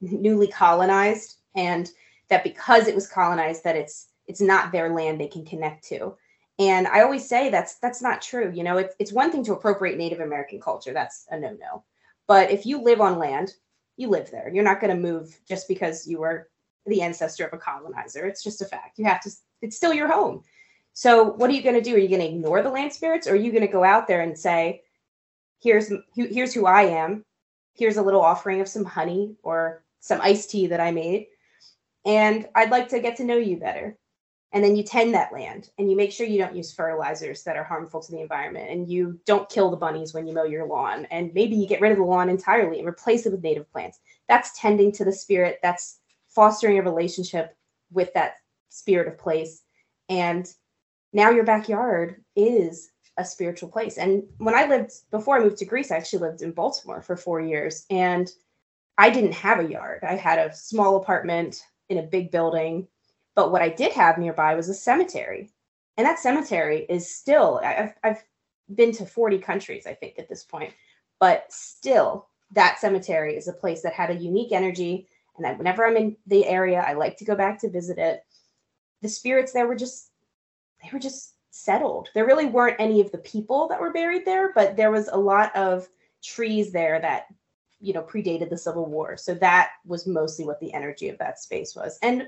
newly 0.01 0.49
colonized 0.49 1.37
and 1.55 1.91
that 2.29 2.45
because 2.45 2.89
it 2.89 2.95
was 2.95 3.09
colonized 3.09 3.65
that 3.65 3.77
it's 3.77 4.09
it's 4.27 4.41
not 4.41 4.71
their 4.71 4.91
land 4.91 5.21
they 5.21 5.29
can 5.29 5.45
connect 5.45 5.85
to. 5.89 6.17
And 6.59 6.87
I 6.87 7.01
always 7.01 7.27
say 7.27 7.49
that's 7.49 7.79
that's 7.79 8.03
not 8.03 8.23
true. 8.23 8.53
You 8.55 8.63
know, 8.63 8.77
it's 8.77 8.95
it's 8.99 9.13
one 9.13 9.33
thing 9.33 9.45
to 9.45 9.55
appropriate 9.55 9.97
Native 9.97 10.21
American 10.21 10.61
culture. 10.61 10.93
That's 10.93 11.27
a 11.31 11.39
no-no. 11.39 11.85
But 12.29 12.51
if 12.51 12.67
you 12.67 12.83
live 12.83 13.01
on 13.01 13.19
land, 13.19 13.55
you 13.97 14.09
live 14.09 14.31
there. 14.31 14.51
You're 14.53 14.65
not 14.65 14.81
going 14.81 14.95
to 14.95 15.03
move 15.03 15.41
just 15.49 15.67
because 15.69 16.07
you 16.07 16.23
are 16.23 16.49
the 16.87 17.03
ancestor 17.03 17.45
of 17.47 17.53
a 17.53 17.59
colonizer. 17.59 18.27
It's 18.27 18.43
just 18.43 18.63
a 18.63 18.67
fact. 18.67 18.99
You 18.99 19.05
have 19.07 19.21
to 19.23 19.31
it's 19.63 19.77
still 19.77 19.93
your 19.93 20.09
home. 20.09 20.43
So 20.93 21.25
what 21.25 21.51
are 21.51 21.55
you 21.55 21.63
going 21.63 21.77
to 21.77 21.81
do? 21.81 21.95
Are 21.95 21.99
you 21.99 22.09
going 22.09 22.21
to 22.21 22.29
ignore 22.29 22.63
the 22.63 22.71
land 22.71 22.93
spirits 22.93 23.27
or 23.27 23.33
are 23.33 23.37
you 23.37 23.53
going 23.53 23.67
to 23.67 23.73
go 23.73 23.85
out 23.85 24.07
there 24.07 24.21
and 24.21 24.39
say 24.39 24.83
here's 25.63 25.93
here's 26.15 26.55
who 26.55 26.67
I 26.67 26.83
am. 26.83 27.25
Here's 27.75 27.97
a 27.97 28.03
little 28.03 28.23
offering 28.23 28.61
of 28.61 28.69
some 28.69 28.85
honey 28.85 29.37
or 29.43 29.85
some 30.01 30.21
iced 30.21 30.51
tea 30.51 30.67
that 30.67 30.81
I 30.81 30.91
made. 30.91 31.27
And 32.05 32.49
I'd 32.55 32.71
like 32.71 32.89
to 32.89 33.01
get 33.01 33.17
to 33.17 33.25
know 33.25 33.37
you 33.37 33.57
better 33.59 33.97
and 34.53 34.65
then 34.65 34.75
you 34.75 34.83
tend 34.83 35.15
that 35.15 35.33
land 35.33 35.71
and 35.79 35.91
you 35.91 35.97
make 35.97 36.11
sure 36.11 36.27
you 36.27 36.39
don't 36.39 36.57
use 36.57 36.73
fertilizers 36.73 37.43
that 37.45 37.57
are 37.57 37.65
harmful 37.65 38.01
to 38.01 38.11
the 38.11 38.21
environment 38.21 38.71
and 38.71 38.89
you 38.89 39.19
don't 39.25 39.49
kill 39.49 39.71
the 39.71 39.77
bunnies 39.77 40.13
when 40.13 40.27
you 40.27 40.35
mow 40.35 40.45
your 40.45 40.67
lawn 40.67 41.07
and 41.11 41.33
maybe 41.35 41.55
you 41.55 41.69
get 41.69 41.81
rid 41.81 41.93
of 41.93 41.99
the 41.99 42.05
lawn 42.05 42.29
entirely 42.29 42.79
and 42.79 42.89
replace 42.89 43.27
it 43.27 43.33
with 43.33 43.43
native 43.43 43.71
plants 43.71 44.01
that's 44.29 44.59
tending 44.59 44.91
to 44.91 45.05
the 45.05 45.13
spirit 45.13 45.59
that's 45.63 46.01
fostering 46.29 46.79
a 46.79 46.83
relationship 46.83 47.57
with 47.93 48.13
that 48.15 48.35
spirit 48.69 49.07
of 49.07 49.19
place 49.19 49.63
and 50.09 50.55
now 51.13 51.31
your 51.31 51.45
backyard 51.45 52.23
is 52.37 52.91
a 53.17 53.25
spiritual 53.25 53.69
place 53.69 53.99
and 53.99 54.23
when 54.39 54.55
i 54.55 54.67
lived 54.67 54.93
before 55.11 55.37
i 55.37 55.41
moved 55.41 55.59
to 55.59 55.65
greece 55.65 55.91
i 55.91 55.97
actually 55.97 56.21
lived 56.21 56.43
in 56.43 56.53
baltimore 56.53 57.03
for 57.03 57.17
four 57.17 57.41
years 57.41 57.85
and 57.91 58.31
i 58.97 59.11
didn't 59.11 59.33
have 59.33 59.61
a 59.61 59.69
yard 59.69 60.03
i 60.09 60.15
had 60.15 60.39
a 60.39 60.55
small 60.55 60.97
apartment 60.97 61.63
in 61.89 61.99
a 61.99 62.03
big 62.03 62.31
building 62.31 62.87
but 63.35 63.53
what 63.53 63.63
I 63.63 63.69
did 63.69 63.93
have 63.93 64.19
nearby 64.19 64.55
was 64.55 64.69
a 64.69 64.75
cemetery. 64.75 65.51
And 65.97 66.07
that 66.07 66.19
cemetery 66.19 66.87
is 66.89 67.15
still, 67.15 67.61
I've, 67.65 67.95
I've 68.03 68.23
been 68.75 68.93
to 68.93 69.07
40 69.07 69.39
countries, 69.39 69.87
I 69.87 69.95
think, 69.95 70.19
at 70.19 70.29
this 70.29 70.45
point, 70.45 70.75
but 71.19 71.47
still, 71.51 72.29
that 72.53 72.81
cemetery 72.81 73.37
is 73.37 73.49
a 73.49 73.53
place 73.53 73.83
that 73.83 73.93
had 73.93 74.11
a 74.11 74.15
unique 74.15 74.53
energy. 74.53 75.07
And 75.39 75.57
whenever 75.59 75.87
I'm 75.87 75.97
in 75.97 76.17
the 76.27 76.47
area, 76.47 76.85
I 76.87 76.95
like 76.95 77.17
to 77.19 77.25
go 77.25 77.35
back 77.35 77.61
to 77.61 77.71
visit 77.71 77.99
it. 77.99 78.25
The 79.03 79.09
spirits 79.09 79.53
there 79.53 79.67
were 79.67 79.77
just, 79.77 80.10
they 80.83 80.91
were 80.93 80.99
just 80.99 81.35
settled. 81.51 82.09
There 82.15 82.27
really 82.27 82.47
weren't 82.47 82.77
any 82.79 83.01
of 83.01 83.11
the 83.13 83.19
people 83.19 83.69
that 83.69 83.81
were 83.81 83.93
buried 83.93 84.25
there, 84.25 84.53
but 84.55 84.77
there 84.77 84.91
was 84.91 85.09
a 85.09 85.17
lot 85.17 85.55
of 85.57 85.89
trees 86.23 86.73
there 86.73 87.01
that 87.01 87.27
you 87.81 87.95
know 87.95 88.03
predated 88.03 88.51
the 88.51 88.59
civil 88.59 88.85
war 88.85 89.17
so 89.17 89.33
that 89.33 89.71
was 89.87 90.07
mostly 90.07 90.45
what 90.45 90.61
the 90.61 90.71
energy 90.75 91.09
of 91.09 91.17
that 91.17 91.39
space 91.39 91.75
was 91.75 91.99
and 92.03 92.27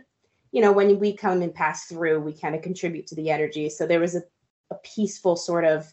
you 0.52 0.61
know, 0.61 0.71
when 0.71 0.99
we 1.00 1.14
come 1.14 1.42
and 1.42 1.52
pass 1.52 1.87
through, 1.87 2.21
we 2.21 2.32
kind 2.32 2.54
of 2.54 2.62
contribute 2.62 3.06
to 3.09 3.14
the 3.14 3.30
energy. 3.30 3.71
So 3.71 3.87
there 3.87 4.00
was 4.00 4.14
a, 4.14 4.23
a 4.71 4.75
peaceful 4.85 5.35
sort 5.35 5.64
of, 5.64 5.90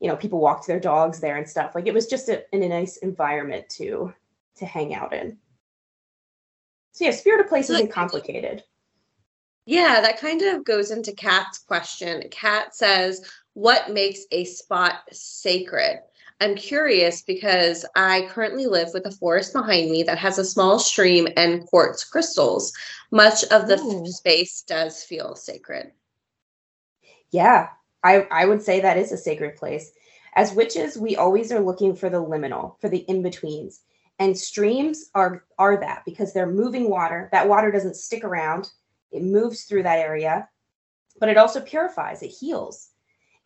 you 0.00 0.08
know, 0.08 0.16
people 0.16 0.38
walked 0.38 0.66
their 0.66 0.78
dogs 0.78 1.18
there 1.18 1.38
and 1.38 1.48
stuff. 1.48 1.74
Like 1.74 1.86
it 1.86 1.94
was 1.94 2.06
just 2.06 2.28
a, 2.28 2.44
in 2.54 2.62
a 2.62 2.68
nice 2.68 2.98
environment 2.98 3.68
to 3.70 4.12
to 4.56 4.66
hang 4.66 4.94
out 4.94 5.12
in. 5.12 5.36
So 6.92 7.06
yeah, 7.06 7.10
spirit 7.10 7.40
of 7.40 7.48
place 7.48 7.70
isn't 7.70 7.90
complicated. 7.90 8.62
Yeah, 9.66 10.00
that 10.02 10.20
kind 10.20 10.42
of 10.42 10.64
goes 10.64 10.90
into 10.90 11.12
Kat's 11.12 11.58
question. 11.58 12.22
Kat 12.30 12.74
says, 12.74 13.30
"What 13.54 13.90
makes 13.90 14.20
a 14.30 14.44
spot 14.44 15.02
sacred?" 15.10 16.00
I'm 16.40 16.56
curious 16.56 17.22
because 17.22 17.86
I 17.94 18.28
currently 18.30 18.66
live 18.66 18.88
with 18.92 19.06
a 19.06 19.12
forest 19.12 19.52
behind 19.52 19.90
me 19.90 20.02
that 20.02 20.18
has 20.18 20.38
a 20.38 20.44
small 20.44 20.78
stream 20.78 21.28
and 21.36 21.64
quartz 21.66 22.04
crystals. 22.04 22.72
Much 23.10 23.44
of 23.44 23.68
the 23.68 23.78
space 24.10 24.62
does 24.62 25.04
feel 25.04 25.36
sacred. 25.36 25.92
Yeah, 27.30 27.68
I, 28.02 28.26
I 28.30 28.44
would 28.46 28.62
say 28.62 28.80
that 28.80 28.98
is 28.98 29.12
a 29.12 29.16
sacred 29.16 29.56
place. 29.56 29.92
As 30.34 30.52
witches, 30.52 30.98
we 30.98 31.16
always 31.16 31.52
are 31.52 31.60
looking 31.60 31.94
for 31.94 32.10
the 32.10 32.22
liminal, 32.22 32.80
for 32.80 32.88
the 32.88 32.98
in 32.98 33.22
betweens. 33.22 33.80
And 34.18 34.36
streams 34.36 35.10
are 35.14 35.44
are 35.58 35.78
that 35.78 36.02
because 36.04 36.32
they're 36.32 36.50
moving 36.50 36.90
water. 36.90 37.28
That 37.32 37.48
water 37.48 37.70
doesn't 37.70 37.96
stick 37.96 38.24
around. 38.24 38.70
It 39.14 39.22
moves 39.22 39.64
through 39.64 39.84
that 39.84 39.98
area, 39.98 40.48
but 41.18 41.28
it 41.28 41.36
also 41.36 41.60
purifies, 41.60 42.22
it 42.22 42.28
heals. 42.28 42.90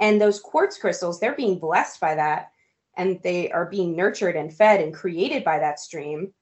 And 0.00 0.20
those 0.20 0.40
quartz 0.40 0.78
crystals, 0.78 1.20
they're 1.20 1.34
being 1.34 1.58
blessed 1.58 2.00
by 2.00 2.14
that 2.14 2.50
and 2.96 3.20
they 3.22 3.50
are 3.52 3.66
being 3.66 3.94
nurtured 3.94 4.34
and 4.34 4.52
fed 4.52 4.80
and 4.80 4.92
created 4.92 5.44
by 5.44 5.58
that 5.58 5.78
stream 5.78 6.32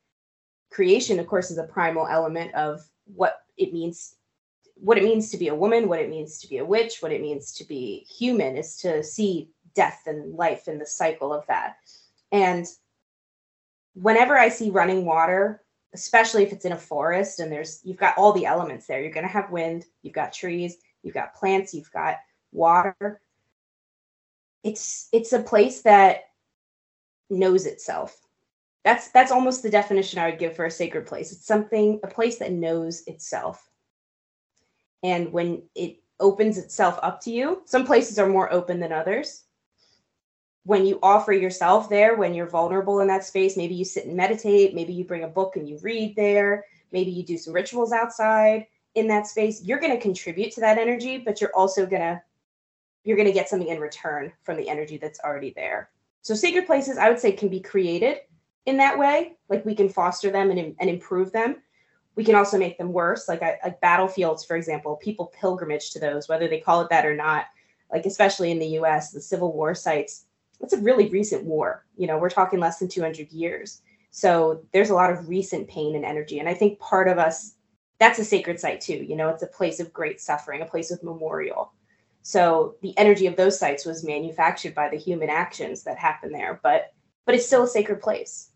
creation 0.71 1.21
of 1.21 1.27
course 1.29 1.51
is 1.51 1.59
a 1.59 1.65
primal 1.65 2.09
element 2.09 2.53
of 2.55 2.83
what 3.05 3.43
it 3.57 3.73
means 3.73 4.17
what 4.75 4.99
it 4.99 5.05
means 5.05 5.31
to 5.31 5.37
be 5.37 5.49
a 5.49 5.55
woman 5.55 5.89
what 5.89 6.01
it 6.01 6.11
means 6.11 6.39
to 6.39 6.49
be 6.49 6.59
a 6.59 6.65
witch 6.65 6.97
what 7.01 7.13
it 7.13 7.21
means 7.21 7.53
to 7.53 7.65
be 7.65 8.05
human 8.09 8.57
is 8.57 8.77
to 8.77 9.03
see 9.05 9.49
death 9.75 10.03
and 10.07 10.35
life 10.35 10.67
and 10.67 10.81
the 10.81 10.87
cycle 10.87 11.33
of 11.33 11.47
that 11.47 11.77
and 12.33 12.67
whenever 13.97 14.39
I 14.39 14.51
see 14.51 14.71
running 14.71 15.05
water, 15.05 15.63
especially 15.97 16.43
if 16.43 16.53
it's 16.53 16.65
in 16.65 16.73
a 16.73 16.79
forest 16.79 17.41
and 17.41 17.51
there's 17.51 17.81
you've 17.83 17.97
got 17.97 18.17
all 18.19 18.33
the 18.33 18.47
elements 18.47 18.87
there. 18.87 19.01
You're 19.01 19.11
going 19.11 19.27
to 19.27 19.33
have 19.33 19.51
wind, 19.51 19.87
you've 20.03 20.15
got 20.15 20.33
trees, 20.33 20.77
you've 21.03 21.15
got 21.15 21.35
plants, 21.35 21.73
you've 21.73 21.91
got 21.91 22.17
water. 22.53 23.21
It's 24.63 25.09
it's 25.13 25.33
a 25.33 25.43
place 25.43 25.83
that 25.83 26.25
knows 27.31 27.67
itself. 27.67 28.21
That's 28.85 29.09
that's 29.09 29.33
almost 29.33 29.63
the 29.63 29.71
definition 29.71 30.19
I 30.19 30.31
would 30.31 30.39
give 30.39 30.55
for 30.55 30.67
a 30.67 30.71
sacred 30.71 31.07
place. 31.07 31.33
It's 31.33 31.47
something 31.47 31.99
a 32.03 32.09
place 32.09 32.39
that 32.39 32.53
knows 32.53 33.03
itself. 33.07 33.69
And 35.03 35.33
when 35.33 35.63
it 35.75 36.03
opens 36.21 36.59
itself 36.59 36.99
up 37.03 37.21
to 37.23 37.31
you, 37.31 37.63
some 37.65 37.87
places 37.87 38.19
are 38.19 38.29
more 38.29 38.53
open 38.53 38.81
than 38.81 38.93
others. 38.93 39.46
When 40.67 40.85
you 40.85 40.99
offer 41.03 41.33
yourself 41.33 41.89
there, 41.89 42.17
when 42.17 42.35
you're 42.35 42.49
vulnerable 42.49 43.01
in 43.01 43.09
that 43.09 43.25
space, 43.25 43.57
maybe 43.57 43.75
you 43.75 43.85
sit 43.85 44.05
and 44.07 44.17
meditate, 44.17 44.75
maybe 44.75 44.93
you 44.93 45.05
bring 45.05 45.25
a 45.25 45.29
book 45.29 45.57
and 45.57 45.69
you 45.69 45.79
read 45.81 46.17
there, 46.17 46.65
maybe 46.93 47.11
you 47.11 47.23
do 47.23 47.39
some 47.39 47.55
rituals 47.55 47.93
outside 47.93 48.67
in 48.97 49.07
that 49.07 49.27
space, 49.27 49.63
you're 49.63 49.79
going 49.79 49.93
to 49.93 50.01
contribute 50.01 50.53
to 50.53 50.61
that 50.61 50.79
energy, 50.79 51.19
but 51.19 51.41
you're 51.41 51.55
also 51.55 51.87
going 51.87 52.03
to 52.03 52.21
you're 53.05 53.17
going 53.17 53.29
to 53.29 53.33
get 53.33 53.49
something 53.49 53.69
in 53.69 53.79
return 53.79 54.33
from 54.43 54.57
the 54.57 54.69
energy 54.69 54.99
that's 54.99 55.21
already 55.21 55.53
there. 55.55 55.91
So 56.23 56.35
sacred 56.35 56.67
places, 56.67 56.99
I 56.99 57.09
would 57.09 57.21
say, 57.21 57.31
can 57.31 57.49
be 57.49 57.61
created 57.61 58.19
in 58.65 58.77
that 58.79 58.99
way. 58.99 59.37
Like 59.49 59.65
we 59.65 59.77
can 59.77 59.89
foster 59.89 60.33
them 60.33 60.51
and, 60.51 60.75
and 60.81 60.91
improve 60.91 61.31
them. 61.31 61.63
We 62.17 62.25
can 62.25 62.35
also 62.35 62.59
make 62.59 62.79
them 62.79 62.93
worse. 62.93 63.29
Like, 63.29 63.43
like 63.43 63.81
battlefields, 63.81 64.45
for 64.45 64.57
example, 64.57 64.97
people 64.97 65.27
pilgrimage 65.27 65.91
to 65.91 66.01
those, 66.01 66.29
whether 66.29 66.49
they 66.49 66.59
call 66.59 66.81
it 66.81 66.91
that 66.91 67.07
or 67.07 67.15
not. 67.15 67.45
Like 67.93 68.07
especially 68.07 68.51
in 68.51 68.59
the 68.59 68.67
U.S., 68.81 69.13
the 69.13 69.21
Civil 69.21 69.53
War 69.53 69.73
sites. 69.73 70.26
It's 70.61 70.73
a 70.73 70.81
really 70.81 71.09
recent 71.09 71.45
war. 71.45 71.85
You 71.97 72.07
know, 72.07 72.19
we're 72.19 72.31
talking 72.31 72.61
less 72.61 72.79
than 72.79 72.89
200 72.89 73.31
years. 73.31 73.83
So 74.11 74.65
there's 74.73 74.91
a 74.91 74.95
lot 74.95 75.11
of 75.11 75.29
recent 75.29 75.69
pain 75.69 75.95
and 75.95 76.05
energy. 76.05 76.39
And 76.39 76.49
I 76.49 76.55
think 76.55 76.79
part 76.79 77.09
of 77.09 77.19
us, 77.19 77.55
that's 77.99 78.19
a 78.19 78.25
sacred 78.25 78.59
site 78.59 78.81
too. 78.81 78.97
You 78.97 79.17
know, 79.17 79.29
it's 79.29 79.43
a 79.43 79.49
place 79.49 79.81
of 79.81 79.93
great 79.93 80.21
suffering, 80.21 80.63
a 80.63 80.67
place 80.67 80.91
of 80.91 81.03
memorial. 81.03 81.73
So 82.23 82.75
the 82.83 82.97
energy 82.99 83.29
of 83.29 83.37
those 83.37 83.57
sites 83.57 83.85
was 83.85 84.05
manufactured 84.05 84.75
by 84.75 84.89
the 84.89 84.97
human 84.97 85.31
actions 85.31 85.85
that 85.85 85.97
happen 85.97 86.33
there, 86.33 86.59
but 86.63 86.93
but 87.25 87.35
it's 87.35 87.47
still 87.47 87.65
a 87.65 87.69
sacred 87.69 88.01
place. 88.01 88.51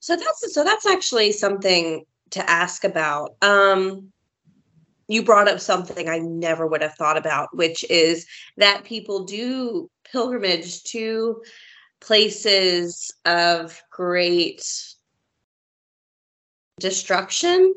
So 0.00 0.16
that's 0.16 0.54
so 0.54 0.64
that's 0.64 0.86
actually 0.86 1.32
something 1.32 2.06
to 2.30 2.50
ask 2.50 2.84
about. 2.84 3.36
Um 3.42 4.10
you 5.06 5.22
brought 5.22 5.48
up 5.48 5.60
something 5.60 6.08
I 6.08 6.18
never 6.18 6.66
would 6.66 6.80
have 6.80 6.94
thought 6.94 7.18
about, 7.18 7.54
which 7.54 7.84
is 7.90 8.26
that 8.56 8.84
people 8.84 9.24
do 9.24 9.90
pilgrimage 10.10 10.82
to 10.84 11.42
places 12.00 13.14
of 13.24 13.80
great 13.90 14.64
destruction 16.80 17.74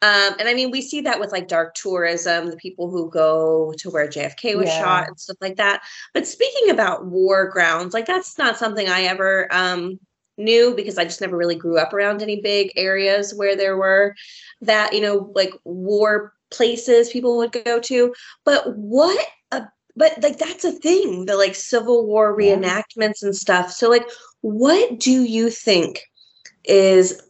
um, 0.00 0.34
and 0.38 0.48
I 0.48 0.54
mean, 0.54 0.70
we 0.70 0.80
see 0.80 1.00
that 1.00 1.18
with 1.18 1.32
like 1.32 1.48
dark 1.48 1.74
tourism, 1.74 2.50
the 2.50 2.56
people 2.56 2.88
who 2.88 3.10
go 3.10 3.74
to 3.78 3.90
where 3.90 4.06
JFK 4.06 4.56
was 4.56 4.68
yeah. 4.68 4.80
shot 4.80 5.08
and 5.08 5.18
stuff 5.18 5.38
like 5.40 5.56
that. 5.56 5.82
But 6.14 6.26
speaking 6.26 6.70
about 6.70 7.06
war 7.06 7.48
grounds, 7.48 7.94
like 7.94 8.06
that's 8.06 8.38
not 8.38 8.56
something 8.56 8.88
I 8.88 9.02
ever 9.02 9.52
um, 9.52 9.98
knew 10.36 10.74
because 10.76 10.98
I 10.98 11.04
just 11.04 11.20
never 11.20 11.36
really 11.36 11.56
grew 11.56 11.78
up 11.78 11.92
around 11.92 12.22
any 12.22 12.40
big 12.40 12.70
areas 12.76 13.34
where 13.34 13.56
there 13.56 13.76
were 13.76 14.14
that, 14.60 14.92
you 14.92 15.00
know, 15.00 15.32
like 15.34 15.52
war 15.64 16.32
places 16.52 17.10
people 17.10 17.36
would 17.38 17.52
go 17.64 17.80
to. 17.80 18.14
But 18.44 18.76
what 18.76 19.26
but 19.98 20.22
like 20.22 20.38
that's 20.38 20.64
a 20.64 20.72
thing, 20.72 21.26
the 21.26 21.36
like 21.36 21.54
Civil 21.54 22.06
War 22.06 22.36
reenactments 22.36 23.22
and 23.22 23.36
stuff. 23.36 23.72
So 23.72 23.90
like 23.90 24.06
what 24.40 24.98
do 25.00 25.24
you 25.24 25.50
think 25.50 26.02
is 26.64 27.20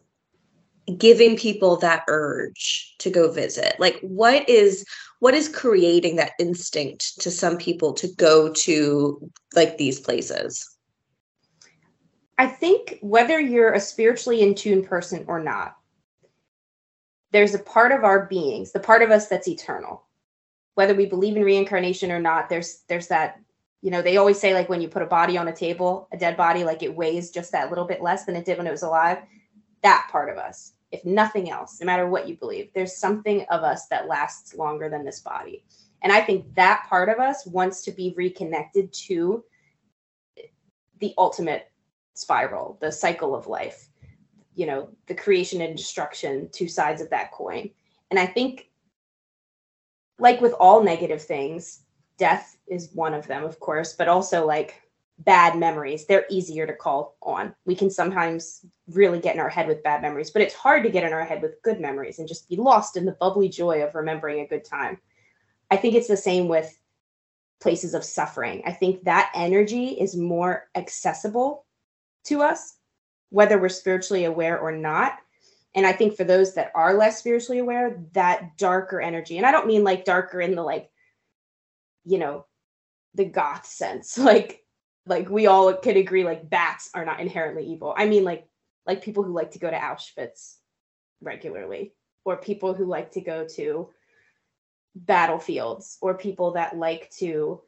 giving 0.96 1.36
people 1.36 1.76
that 1.76 2.04
urge 2.08 2.94
to 2.98 3.10
go 3.10 3.30
visit? 3.32 3.76
Like 3.78 3.98
what 4.02 4.48
is 4.48 4.84
what 5.20 5.34
is 5.34 5.48
creating 5.48 6.16
that 6.16 6.32
instinct 6.38 7.20
to 7.22 7.30
some 7.30 7.56
people 7.56 7.92
to 7.94 8.08
go 8.16 8.52
to 8.52 9.30
like 9.54 9.78
these 9.78 9.98
places? 9.98 10.76
I 12.36 12.46
think 12.46 12.98
whether 13.00 13.40
you're 13.40 13.72
a 13.72 13.80
spiritually 13.80 14.42
in 14.42 14.54
tune 14.54 14.84
person 14.84 15.24
or 15.26 15.40
not 15.40 15.74
there's 17.30 17.54
a 17.54 17.58
part 17.58 17.92
of 17.92 18.04
our 18.04 18.26
beings 18.26 18.72
the 18.72 18.80
part 18.80 19.02
of 19.02 19.10
us 19.10 19.28
that's 19.28 19.48
eternal 19.48 20.07
whether 20.78 20.94
we 20.94 21.06
believe 21.06 21.36
in 21.36 21.44
reincarnation 21.44 22.10
or 22.10 22.20
not 22.20 22.48
there's 22.48 22.82
there's 22.88 23.08
that 23.08 23.40
you 23.82 23.90
know 23.90 24.02
they 24.02 24.16
always 24.16 24.40
say 24.40 24.54
like 24.54 24.68
when 24.68 24.80
you 24.80 24.88
put 24.88 25.02
a 25.02 25.06
body 25.06 25.36
on 25.36 25.48
a 25.48 25.52
table 25.54 26.08
a 26.12 26.16
dead 26.16 26.36
body 26.36 26.64
like 26.64 26.82
it 26.82 26.94
weighs 26.94 27.30
just 27.30 27.52
that 27.52 27.68
little 27.68 27.84
bit 27.84 28.02
less 28.02 28.24
than 28.24 28.36
it 28.36 28.44
did 28.44 28.58
when 28.58 28.66
it 28.66 28.70
was 28.70 28.82
alive 28.82 29.18
that 29.82 30.08
part 30.10 30.30
of 30.30 30.38
us 30.38 30.72
if 30.90 31.04
nothing 31.04 31.50
else, 31.50 31.80
no 31.80 31.86
matter 31.86 32.08
what 32.08 32.28
you 32.28 32.36
believe, 32.36 32.70
there's 32.74 32.96
something 32.96 33.44
of 33.50 33.62
us 33.62 33.86
that 33.88 34.08
lasts 34.08 34.54
longer 34.54 34.88
than 34.88 35.04
this 35.04 35.20
body. 35.20 35.64
And 36.02 36.12
I 36.12 36.20
think 36.20 36.54
that 36.54 36.86
part 36.88 37.08
of 37.08 37.18
us 37.18 37.44
wants 37.46 37.82
to 37.84 37.92
be 37.92 38.14
reconnected 38.16 38.92
to 38.92 39.44
the 41.00 41.14
ultimate 41.18 41.70
spiral, 42.14 42.78
the 42.80 42.90
cycle 42.90 43.34
of 43.34 43.46
life, 43.46 43.88
you 44.54 44.66
know, 44.66 44.88
the 45.06 45.14
creation 45.14 45.60
and 45.60 45.76
destruction, 45.76 46.48
two 46.52 46.68
sides 46.68 47.02
of 47.02 47.10
that 47.10 47.32
coin. 47.32 47.70
And 48.10 48.18
I 48.18 48.26
think, 48.26 48.70
like 50.18 50.40
with 50.40 50.52
all 50.54 50.82
negative 50.82 51.22
things, 51.22 51.80
death 52.16 52.56
is 52.66 52.90
one 52.92 53.14
of 53.14 53.26
them, 53.26 53.44
of 53.44 53.60
course, 53.60 53.92
but 53.92 54.08
also 54.08 54.46
like 54.46 54.82
bad 55.18 55.56
memories, 55.56 56.06
they're 56.06 56.26
easier 56.30 56.66
to 56.66 56.74
call 56.74 57.16
on. 57.22 57.54
We 57.64 57.74
can 57.74 57.90
sometimes 57.90 58.64
really 58.88 59.20
get 59.20 59.34
in 59.34 59.40
our 59.40 59.48
head 59.48 59.66
with 59.66 59.82
bad 59.82 60.02
memories, 60.02 60.30
but 60.30 60.42
it's 60.42 60.54
hard 60.54 60.84
to 60.84 60.90
get 60.90 61.04
in 61.04 61.12
our 61.12 61.24
head 61.24 61.42
with 61.42 61.62
good 61.62 61.80
memories 61.80 62.18
and 62.18 62.28
just 62.28 62.48
be 62.48 62.56
lost 62.56 62.96
in 62.96 63.04
the 63.04 63.16
bubbly 63.20 63.48
joy 63.48 63.82
of 63.82 63.94
remembering 63.94 64.40
a 64.40 64.46
good 64.46 64.64
time. 64.64 64.98
I 65.70 65.76
think 65.76 65.94
it's 65.94 66.08
the 66.08 66.16
same 66.16 66.48
with 66.48 66.78
places 67.60 67.94
of 67.94 68.04
suffering. 68.04 68.62
I 68.64 68.72
think 68.72 69.04
that 69.04 69.32
energy 69.34 69.88
is 69.88 70.16
more 70.16 70.68
accessible 70.74 71.66
to 72.24 72.42
us, 72.42 72.76
whether 73.30 73.58
we're 73.58 73.68
spiritually 73.68 74.24
aware 74.24 74.58
or 74.58 74.72
not. 74.72 75.18
And 75.74 75.86
I 75.86 75.92
think 75.92 76.16
for 76.16 76.24
those 76.24 76.54
that 76.54 76.72
are 76.74 76.94
less 76.94 77.18
spiritually 77.18 77.58
aware, 77.58 78.02
that 78.12 78.56
darker 78.56 79.00
energy, 79.00 79.36
and 79.36 79.46
I 79.46 79.52
don't 79.52 79.66
mean 79.66 79.84
like 79.84 80.04
darker 80.04 80.40
in 80.40 80.54
the 80.54 80.62
like, 80.62 80.90
you 82.04 82.18
know, 82.18 82.46
the 83.14 83.24
goth 83.24 83.66
sense, 83.66 84.18
like 84.18 84.64
like 85.06 85.28
we 85.30 85.46
all 85.46 85.72
could 85.74 85.96
agree 85.96 86.24
like 86.24 86.50
bats 86.50 86.90
are 86.94 87.04
not 87.04 87.20
inherently 87.20 87.64
evil. 87.66 87.94
I 87.96 88.06
mean 88.06 88.24
like 88.24 88.46
like 88.86 89.02
people 89.02 89.22
who 89.22 89.32
like 89.32 89.52
to 89.52 89.58
go 89.58 89.70
to 89.70 89.76
Auschwitz 89.76 90.56
regularly 91.20 91.94
or 92.24 92.36
people 92.36 92.74
who 92.74 92.84
like 92.84 93.12
to 93.12 93.20
go 93.20 93.46
to 93.46 93.88
battlefields 94.94 95.98
or 96.00 96.14
people 96.14 96.52
that 96.52 96.76
like 96.76 97.10
to 97.10 97.60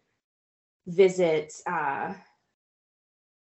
visit 0.87 1.53
uh 1.67 2.13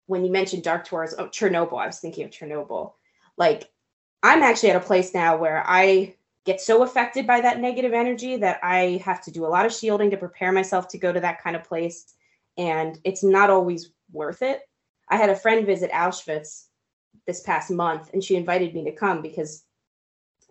when 0.06 0.24
you 0.24 0.32
mentioned 0.32 0.64
dark 0.64 0.86
tours 0.86 1.14
oh 1.18 1.28
chernobyl 1.28 1.82
i 1.82 1.88
was 1.88 2.00
thinking 2.00 2.24
of 2.24 2.32
chernobyl 2.32 2.94
like 3.38 3.70
i'm 4.26 4.44
actually 4.44 4.70
at 4.70 4.76
a 4.76 4.88
place 4.92 5.14
now 5.14 5.38
where 5.38 5.64
i 5.68 6.14
get 6.46 6.62
so 6.62 6.84
affected 6.84 7.26
by 7.26 7.42
that 7.42 7.60
negative 7.60 7.94
energy 7.94 8.36
that 8.38 8.60
i 8.64 9.02
have 9.04 9.22
to 9.22 9.32
do 9.32 9.46
a 9.46 9.54
lot 9.56 9.66
of 9.66 9.74
shielding 9.74 10.10
to 10.10 10.18
prepare 10.18 10.52
myself 10.52 10.88
to 10.88 10.98
go 10.98 11.14
to 11.14 11.20
that 11.20 11.42
kind 11.42 11.56
of 11.56 11.64
place 11.64 12.16
and 12.58 13.00
it's 13.04 13.24
not 13.24 13.50
always 13.50 13.92
worth 14.12 14.42
it. 14.42 14.62
I 15.10 15.18
had 15.18 15.30
a 15.30 15.36
friend 15.36 15.66
visit 15.66 15.92
Auschwitz 15.92 16.66
this 17.28 17.42
past 17.42 17.72
month 17.72 18.12
and 18.14 18.24
she 18.24 18.36
invited 18.36 18.74
me 18.74 18.84
to 18.86 18.92
come 18.92 19.22
because 19.22 19.64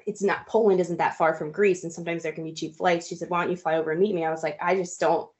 it's 0.06 0.22
not 0.22 0.46
Poland 0.46 0.80
isn't 0.80 0.98
that 0.98 1.16
far 1.16 1.34
from 1.34 1.52
Greece 1.52 1.84
and 1.84 1.92
sometimes 1.92 2.22
there 2.22 2.32
can 2.32 2.44
be 2.44 2.52
cheap 2.52 2.76
flights. 2.76 3.08
She 3.08 3.14
said, 3.14 3.30
"Why 3.30 3.42
don't 3.42 3.50
you 3.50 3.56
fly 3.56 3.76
over 3.76 3.92
and 3.92 4.00
meet 4.00 4.14
me?" 4.14 4.24
I 4.24 4.30
was 4.30 4.42
like, 4.42 4.58
"I 4.60 4.74
just 4.74 5.00
don't 5.00 5.30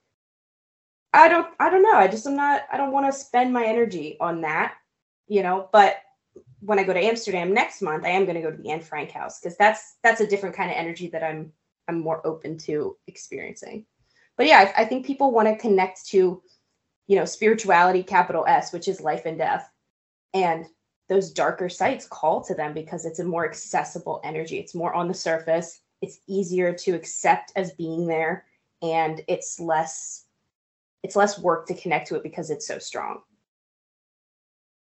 I 1.13 1.29
don't 1.29 1.49
I 1.61 1.71
don't 1.71 1.83
know. 1.83 1.97
I 1.97 2.09
just 2.09 2.27
am 2.27 2.37
not 2.37 2.63
I 2.73 2.77
don't 2.77 2.93
want 2.93 3.07
to 3.07 3.19
spend 3.19 3.53
my 3.53 3.65
energy 3.65 4.17
on 4.21 4.41
that, 4.41 4.75
you 5.29 5.43
know, 5.43 5.69
but 5.73 5.97
when 6.65 6.79
I 6.79 6.85
go 6.85 6.93
to 6.93 7.05
Amsterdam 7.05 7.53
next 7.53 7.83
month, 7.83 8.05
I 8.05 8.11
am 8.11 8.25
going 8.25 8.37
to 8.37 8.43
go 8.43 8.51
to 8.51 8.57
the 8.57 8.71
Anne 8.71 8.81
Frank 8.81 9.11
house 9.11 9.41
because 9.41 9.57
that's 9.57 9.97
that's 10.03 10.21
a 10.21 10.27
different 10.27 10.57
kind 10.57 10.71
of 10.71 10.77
energy 10.77 11.09
that 11.09 11.23
I'm 11.23 11.53
I'm 11.89 12.01
more 12.01 12.27
open 12.27 12.57
to 12.59 12.97
experiencing. 13.07 13.87
But 14.37 14.47
yeah, 14.47 14.73
I, 14.77 14.83
I 14.83 14.85
think 14.85 15.07
people 15.07 15.31
want 15.31 15.49
to 15.49 15.57
connect 15.57 16.07
to 16.07 16.43
you 17.07 17.17
know, 17.17 17.25
spirituality, 17.25 18.03
capital 18.03 18.45
S, 18.47 18.73
which 18.73 18.89
is 18.89 19.01
life 19.01 19.27
and 19.27 19.39
death. 19.39 19.71
And 20.33 20.67
those 21.09 21.31
darker 21.31 21.69
sites 21.69 22.07
call 22.07 22.43
to 22.45 22.55
them 22.55 22.73
because 22.73 23.05
it's 23.05 23.19
a 23.19 23.25
more 23.25 23.45
accessible 23.45 24.21
energy. 24.25 24.59
It's 24.59 24.75
more 24.75 24.95
on 24.95 25.09
the 25.09 25.15
surface. 25.15 25.81
It's 26.01 26.21
easier 26.27 26.73
to 26.73 26.93
accept 26.93 27.53
as 27.57 27.73
being 27.73 28.07
there 28.07 28.47
and 28.83 29.23
it's 29.29 29.61
less 29.61 30.23
it's 31.03 31.17
less 31.17 31.39
work 31.39 31.67
to 31.67 31.75
connect 31.75 32.09
to 32.09 32.17
it 32.17 32.23
because 32.23 32.49
it's 32.49 32.67
so 32.67 32.79
strong. 32.79 33.21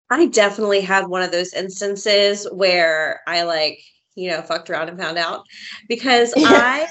I 0.10 0.26
definitely 0.28 0.82
had 0.82 1.08
one 1.08 1.22
of 1.22 1.32
those 1.32 1.54
instances 1.54 2.48
where 2.52 3.22
I 3.28 3.44
like, 3.44 3.80
you 4.16 4.30
know, 4.30 4.42
fucked 4.42 4.70
around 4.70 4.90
and 4.90 5.00
found 5.00 5.18
out 5.18 5.46
because 5.88 6.34
I 6.36 6.88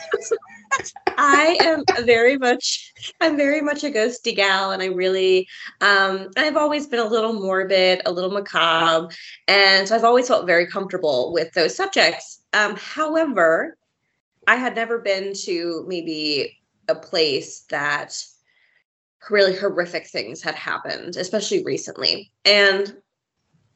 I 1.18 1.58
am 1.60 1.82
very 2.04 2.38
much 2.38 2.92
I'm 3.20 3.36
very 3.36 3.60
much 3.60 3.82
a 3.82 3.90
ghosty 3.90 4.34
gal 4.36 4.70
and 4.70 4.82
I 4.82 4.86
really 4.86 5.48
um 5.80 6.28
I've 6.36 6.56
always 6.56 6.86
been 6.86 7.00
a 7.00 7.04
little 7.04 7.32
morbid, 7.32 8.02
a 8.06 8.12
little 8.12 8.30
macabre, 8.30 9.12
and 9.48 9.88
so 9.88 9.96
I've 9.96 10.04
always 10.04 10.28
felt 10.28 10.46
very 10.46 10.66
comfortable 10.66 11.32
with 11.32 11.52
those 11.52 11.74
subjects. 11.74 12.42
Um 12.52 12.76
however, 12.76 13.76
I 14.46 14.56
had 14.56 14.76
never 14.76 15.00
been 15.00 15.34
to 15.44 15.84
maybe 15.88 16.56
a 16.88 16.94
place 16.94 17.60
that 17.70 18.14
really 19.28 19.56
horrific 19.56 20.06
things 20.06 20.40
had 20.40 20.54
happened, 20.54 21.16
especially 21.16 21.64
recently. 21.64 22.30
And 22.44 22.96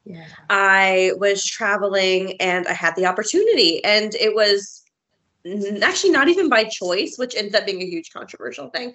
yeah. 0.05 0.25
I 0.49 1.11
was 1.17 1.45
traveling 1.45 2.35
and 2.41 2.67
I 2.67 2.73
had 2.73 2.95
the 2.95 3.05
opportunity 3.05 3.83
and 3.83 4.13
it 4.15 4.35
was 4.35 4.83
actually 5.81 6.11
not 6.11 6.29
even 6.29 6.49
by 6.49 6.65
choice, 6.65 7.15
which 7.17 7.35
ends 7.35 7.53
up 7.53 7.65
being 7.65 7.81
a 7.81 7.85
huge 7.85 8.11
controversial 8.11 8.69
thing. 8.69 8.93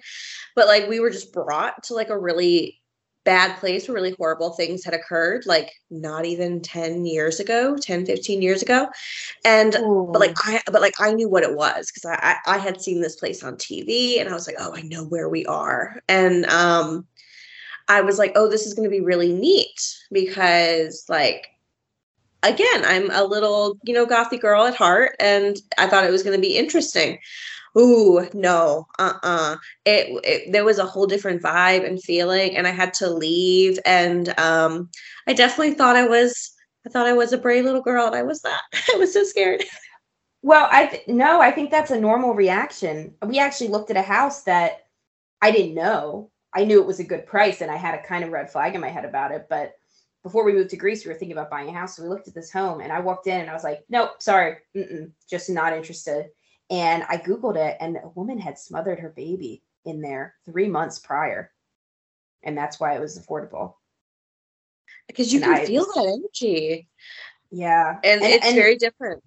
But 0.55 0.67
like 0.67 0.87
we 0.87 0.99
were 0.99 1.09
just 1.09 1.33
brought 1.33 1.83
to 1.83 1.93
like 1.93 2.09
a 2.09 2.17
really 2.17 2.79
bad 3.25 3.57
place 3.57 3.87
where 3.87 3.95
really 3.95 4.15
horrible 4.17 4.51
things 4.51 4.83
had 4.83 4.93
occurred 4.93 5.43
like 5.45 5.71
not 5.91 6.25
even 6.25 6.61
10 6.61 7.05
years 7.05 7.39
ago 7.39 7.77
10 7.77 8.05
15 8.05 8.41
years 8.41 8.61
ago 8.61 8.87
and 9.43 9.75
Ooh. 9.75 10.09
but 10.11 10.19
like 10.19 10.35
i 10.45 10.61
but 10.71 10.81
like 10.81 10.95
i 10.99 11.11
knew 11.11 11.27
what 11.27 11.43
it 11.43 11.53
was 11.53 11.91
because 11.91 12.05
I, 12.05 12.37
I 12.47 12.57
had 12.57 12.81
seen 12.81 13.01
this 13.01 13.17
place 13.17 13.43
on 13.43 13.55
tv 13.55 14.19
and 14.19 14.29
i 14.29 14.33
was 14.33 14.47
like 14.47 14.55
oh 14.57 14.73
i 14.73 14.81
know 14.81 15.03
where 15.03 15.27
we 15.27 15.45
are 15.45 16.01
and 16.07 16.45
um 16.45 17.05
i 17.89 18.01
was 18.01 18.17
like 18.17 18.31
oh 18.35 18.47
this 18.47 18.65
is 18.65 18.73
going 18.73 18.89
to 18.89 18.89
be 18.89 19.01
really 19.01 19.33
neat 19.33 19.97
because 20.11 21.05
like 21.09 21.49
again, 22.43 22.83
I'm 22.85 23.11
a 23.11 23.23
little, 23.23 23.77
you 23.83 23.93
know, 23.93 24.05
gothy 24.05 24.39
girl 24.39 24.65
at 24.65 24.75
heart, 24.75 25.15
and 25.19 25.57
I 25.77 25.87
thought 25.87 26.03
it 26.03 26.11
was 26.11 26.23
going 26.23 26.35
to 26.35 26.41
be 26.41 26.57
interesting. 26.57 27.19
Ooh, 27.77 28.27
no, 28.33 28.87
uh-uh. 28.97 29.57
It, 29.85 30.21
it 30.23 30.51
there 30.51 30.65
was 30.65 30.79
a 30.79 30.85
whole 30.85 31.05
different 31.05 31.41
vibe 31.41 31.85
and 31.85 32.01
feeling, 32.01 32.57
and 32.57 32.67
I 32.67 32.71
had 32.71 32.93
to 32.95 33.09
leave. 33.09 33.77
And 33.85 34.37
um, 34.39 34.89
I 35.27 35.33
definitely 35.33 35.75
thought 35.75 35.95
I 35.95 36.07
was, 36.07 36.51
I 36.85 36.89
thought 36.89 37.07
I 37.07 37.13
was 37.13 37.33
a 37.33 37.37
brave 37.37 37.65
little 37.65 37.81
girl, 37.81 38.07
and 38.07 38.15
I 38.15 38.23
was 38.23 38.43
not. 38.43 38.61
I 38.93 38.97
was 38.97 39.13
so 39.13 39.23
scared. 39.23 39.63
Well, 40.41 40.69
I 40.71 40.85
th- 40.85 41.05
no, 41.09 41.41
I 41.41 41.51
think 41.51 41.69
that's 41.69 41.91
a 41.91 41.99
normal 41.99 42.33
reaction. 42.33 43.13
We 43.21 43.39
actually 43.39 43.67
looked 43.67 43.91
at 43.91 43.97
a 43.97 44.01
house 44.01 44.43
that 44.43 44.87
I 45.41 45.51
didn't 45.51 45.75
know. 45.75 46.31
I 46.53 46.65
knew 46.65 46.81
it 46.81 46.87
was 46.87 46.99
a 46.99 47.03
good 47.03 47.25
price, 47.25 47.61
and 47.61 47.69
I 47.69 47.75
had 47.75 47.95
a 47.95 48.03
kind 48.03 48.23
of 48.23 48.31
red 48.31 48.51
flag 48.51 48.75
in 48.75 48.81
my 48.81 48.89
head 48.89 49.05
about 49.05 49.31
it, 49.31 49.47
but 49.49 49.73
before 50.23 50.43
we 50.43 50.53
moved 50.53 50.69
to 50.71 50.77
Greece, 50.77 51.05
we 51.05 51.11
were 51.11 51.17
thinking 51.17 51.37
about 51.37 51.49
buying 51.49 51.69
a 51.69 51.73
house. 51.73 51.95
So 51.95 52.03
we 52.03 52.09
looked 52.09 52.27
at 52.27 52.33
this 52.33 52.51
home 52.51 52.81
and 52.81 52.91
I 52.91 52.99
walked 52.99 53.27
in 53.27 53.39
and 53.39 53.49
I 53.49 53.53
was 53.53 53.63
like, 53.63 53.85
nope, 53.89 54.11
sorry, 54.19 54.57
just 55.29 55.49
not 55.49 55.73
interested. 55.73 56.27
And 56.69 57.03
I 57.07 57.17
Googled 57.17 57.55
it 57.55 57.77
and 57.79 57.97
a 57.97 58.09
woman 58.09 58.37
had 58.37 58.59
smothered 58.59 58.99
her 58.99 59.09
baby 59.09 59.63
in 59.85 60.01
there 60.01 60.35
three 60.45 60.67
months 60.67 60.99
prior. 60.99 61.51
And 62.43 62.57
that's 62.57 62.79
why 62.79 62.95
it 62.95 63.01
was 63.01 63.17
affordable. 63.17 63.75
Because 65.07 65.33
you 65.33 65.41
and 65.41 65.53
can 65.53 65.63
I, 65.63 65.65
feel 65.65 65.85
that 65.85 66.19
energy. 66.19 66.87
Yeah. 67.51 67.97
And, 68.03 68.21
and 68.21 68.33
it's 68.33 68.45
and, 68.45 68.55
very 68.55 68.75
different. 68.75 69.23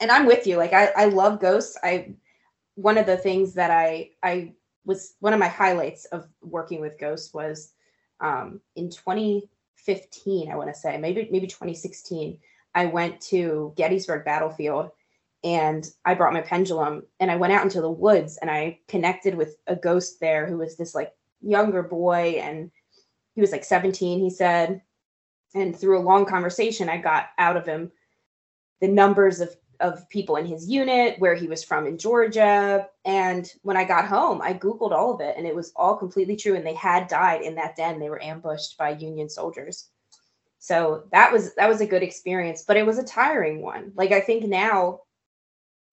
And 0.00 0.10
I'm 0.10 0.26
with 0.26 0.46
you. 0.46 0.56
Like 0.56 0.72
I, 0.72 0.86
I 0.96 1.04
love 1.06 1.40
ghosts. 1.40 1.76
I 1.82 2.14
one 2.74 2.98
of 2.98 3.06
the 3.06 3.16
things 3.16 3.54
that 3.54 3.70
I 3.70 4.10
I 4.22 4.54
was 4.86 5.14
one 5.20 5.34
of 5.34 5.40
my 5.40 5.48
highlights 5.48 6.06
of 6.06 6.26
working 6.40 6.80
with 6.80 6.98
ghosts 6.98 7.34
was 7.34 7.72
um 8.20 8.60
in 8.76 8.88
2015, 8.88 10.50
I 10.50 10.56
want 10.56 10.72
to 10.72 10.80
say, 10.80 10.96
maybe 10.96 11.28
maybe 11.30 11.46
2016, 11.46 12.38
I 12.74 12.86
went 12.86 13.20
to 13.22 13.74
Gettysburg 13.76 14.24
Battlefield 14.24 14.90
and 15.44 15.86
I 16.04 16.14
brought 16.14 16.32
my 16.32 16.40
pendulum 16.40 17.02
and 17.20 17.30
I 17.30 17.36
went 17.36 17.52
out 17.52 17.64
into 17.64 17.80
the 17.80 17.90
woods 17.90 18.38
and 18.38 18.50
I 18.50 18.80
connected 18.88 19.34
with 19.34 19.56
a 19.66 19.76
ghost 19.76 20.18
there 20.20 20.46
who 20.46 20.58
was 20.58 20.76
this 20.76 20.94
like 20.94 21.12
younger 21.40 21.82
boy 21.82 22.38
and 22.40 22.70
he 23.34 23.40
was 23.40 23.52
like 23.52 23.64
17, 23.64 24.18
he 24.18 24.30
said. 24.30 24.82
And 25.54 25.76
through 25.76 25.98
a 25.98 26.02
long 26.02 26.26
conversation, 26.26 26.88
I 26.88 26.98
got 26.98 27.28
out 27.38 27.56
of 27.56 27.66
him 27.66 27.92
the 28.80 28.88
numbers 28.88 29.40
of 29.40 29.56
of 29.80 30.08
people 30.08 30.36
in 30.36 30.46
his 30.46 30.68
unit, 30.68 31.18
where 31.18 31.34
he 31.34 31.48
was 31.48 31.64
from 31.64 31.86
in 31.86 31.98
Georgia. 31.98 32.88
And 33.04 33.50
when 33.62 33.76
I 33.76 33.84
got 33.84 34.06
home, 34.06 34.40
I 34.42 34.54
Googled 34.54 34.92
all 34.92 35.14
of 35.14 35.20
it 35.20 35.36
and 35.36 35.46
it 35.46 35.54
was 35.54 35.72
all 35.76 35.96
completely 35.96 36.36
true. 36.36 36.54
And 36.54 36.66
they 36.66 36.74
had 36.74 37.08
died 37.08 37.42
in 37.42 37.54
that 37.56 37.76
den. 37.76 37.98
They 37.98 38.10
were 38.10 38.22
ambushed 38.22 38.76
by 38.78 38.90
Union 38.90 39.28
soldiers. 39.28 39.88
So 40.58 41.04
that 41.12 41.32
was 41.32 41.54
that 41.54 41.68
was 41.68 41.80
a 41.80 41.86
good 41.86 42.02
experience, 42.02 42.64
but 42.66 42.76
it 42.76 42.84
was 42.86 42.98
a 42.98 43.04
tiring 43.04 43.62
one. 43.62 43.92
Like 43.94 44.12
I 44.12 44.20
think 44.20 44.44
now 44.44 45.02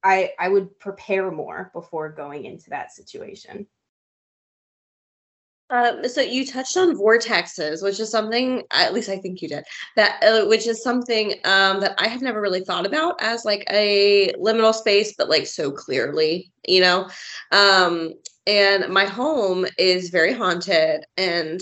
I 0.03 0.31
I 0.39 0.49
would 0.49 0.79
prepare 0.79 1.29
more 1.29 1.69
before 1.73 2.09
going 2.09 2.45
into 2.45 2.69
that 2.71 2.91
situation. 2.91 3.67
Um, 5.69 6.07
so 6.07 6.21
you 6.21 6.45
touched 6.45 6.77
on 6.77 6.95
vortexes, 6.95 7.81
which 7.81 7.99
is 7.99 8.11
something, 8.11 8.63
at 8.71 8.93
least 8.93 9.09
I 9.09 9.17
think 9.17 9.41
you 9.41 9.47
did, 9.47 9.63
that 9.95 10.21
uh, 10.23 10.45
which 10.47 10.67
is 10.67 10.83
something 10.83 11.33
um, 11.45 11.79
that 11.79 11.95
I 11.97 12.07
have 12.07 12.21
never 12.21 12.41
really 12.41 12.63
thought 12.63 12.85
about 12.85 13.15
as 13.21 13.45
like 13.45 13.65
a 13.71 14.31
liminal 14.33 14.73
space, 14.73 15.15
but 15.17 15.29
like 15.29 15.47
so 15.47 15.71
clearly, 15.71 16.51
you 16.67 16.81
know. 16.81 17.09
Um, 17.51 18.13
and 18.45 18.93
my 18.93 19.05
home 19.05 19.65
is 19.77 20.09
very 20.09 20.33
haunted, 20.33 21.05
and 21.17 21.61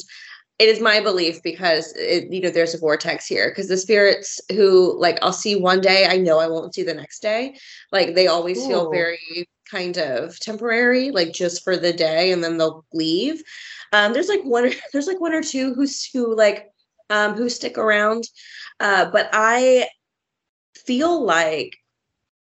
it 0.62 0.70
is 0.70 0.80
my 0.80 1.02
belief 1.02 1.42
because 1.42 1.92
it, 1.94 2.32
you 2.32 2.40
know 2.40 2.52
there's 2.52 2.76
a 2.76 2.78
vortex 2.78 3.26
here 3.26 3.50
because 3.50 3.68
the 3.68 3.76
spirits 3.76 4.40
who 4.52 4.96
like 5.00 5.18
I'll 5.24 5.34
see 5.34 5.56
one 5.56 5.82
day, 5.82 6.06
I 6.06 6.18
know 6.18 6.38
I 6.38 6.48
won't 6.48 6.76
see 6.76 6.84
the 6.84 6.94
next 6.94 7.24
day. 7.24 7.58
Like 7.92 8.14
they 8.14 8.28
always 8.28 8.60
Ooh. 8.60 8.68
feel 8.68 8.92
very 8.92 9.50
kind 9.70 9.98
of 9.98 10.40
temporary, 10.40 11.10
like 11.10 11.34
just 11.34 11.64
for 11.64 11.78
the 11.78 11.92
day, 11.92 12.32
and 12.32 12.44
then 12.44 12.60
they'll 12.60 12.86
leave. 12.94 13.42
Um, 13.92 14.14
there's 14.14 14.30
like 14.30 14.44
one, 14.44 14.72
there's 14.94 15.08
like 15.08 15.20
one 15.20 15.34
or 15.34 15.42
two 15.42 15.74
who's 15.74 16.06
who 16.06 16.36
like 16.36 16.70
um, 17.10 17.34
who 17.34 17.50
stick 17.50 17.80
around, 17.80 18.26
uh, 18.80 19.10
but 19.10 19.32
I 19.34 19.88
feel 20.86 21.26
like 21.26 21.76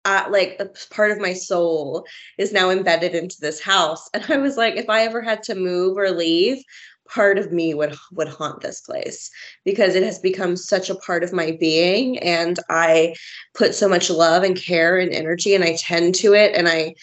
uh, 0.04 0.26
like 0.30 0.54
a 0.60 0.66
part 0.94 1.10
of 1.10 1.18
my 1.18 1.32
soul 1.32 2.06
is 2.38 2.52
now 2.52 2.70
embedded 2.70 3.16
into 3.16 3.40
this 3.40 3.60
house, 3.60 4.08
and 4.14 4.24
I 4.28 4.36
was 4.36 4.56
like, 4.56 4.76
if 4.76 4.88
I 4.88 5.00
ever 5.00 5.20
had 5.20 5.42
to 5.44 5.56
move 5.56 5.98
or 5.98 6.12
leave, 6.12 6.62
part 7.08 7.38
of 7.38 7.52
me 7.52 7.74
would 7.74 7.94
would 8.12 8.28
haunt 8.28 8.60
this 8.60 8.80
place 8.80 9.30
because 9.64 9.94
it 9.94 10.02
has 10.02 10.18
become 10.18 10.56
such 10.56 10.90
a 10.90 10.94
part 10.94 11.22
of 11.22 11.32
my 11.32 11.56
being 11.60 12.18
and 12.18 12.58
i 12.70 13.14
put 13.54 13.74
so 13.74 13.88
much 13.88 14.10
love 14.10 14.42
and 14.42 14.56
care 14.56 14.98
and 14.98 15.12
energy 15.12 15.54
and 15.54 15.64
i 15.64 15.76
tend 15.76 16.14
to 16.14 16.32
it 16.32 16.54
and 16.54 16.68
i 16.68 16.94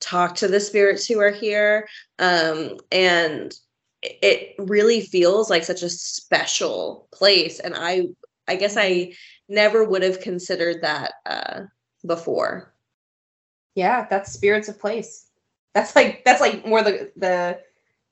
talk 0.00 0.36
to 0.36 0.46
the 0.46 0.60
spirits 0.60 1.06
who 1.06 1.18
are 1.18 1.32
here 1.32 1.88
um, 2.20 2.76
and 2.92 3.54
it 4.02 4.54
really 4.58 5.00
feels 5.00 5.50
like 5.50 5.64
such 5.64 5.82
a 5.82 5.90
special 5.90 7.08
place 7.10 7.58
and 7.58 7.74
i 7.76 8.06
i 8.46 8.54
guess 8.54 8.76
i 8.76 9.12
never 9.48 9.82
would 9.82 10.02
have 10.02 10.20
considered 10.20 10.82
that 10.82 11.14
uh 11.26 11.62
before. 12.06 12.74
Yeah 13.74 14.06
that's 14.08 14.32
spirits 14.32 14.68
of 14.68 14.80
place. 14.80 15.26
That's 15.74 15.94
like 15.94 16.24
that's 16.24 16.40
like 16.40 16.66
more 16.66 16.82
the 16.82 17.12
the 17.16 17.60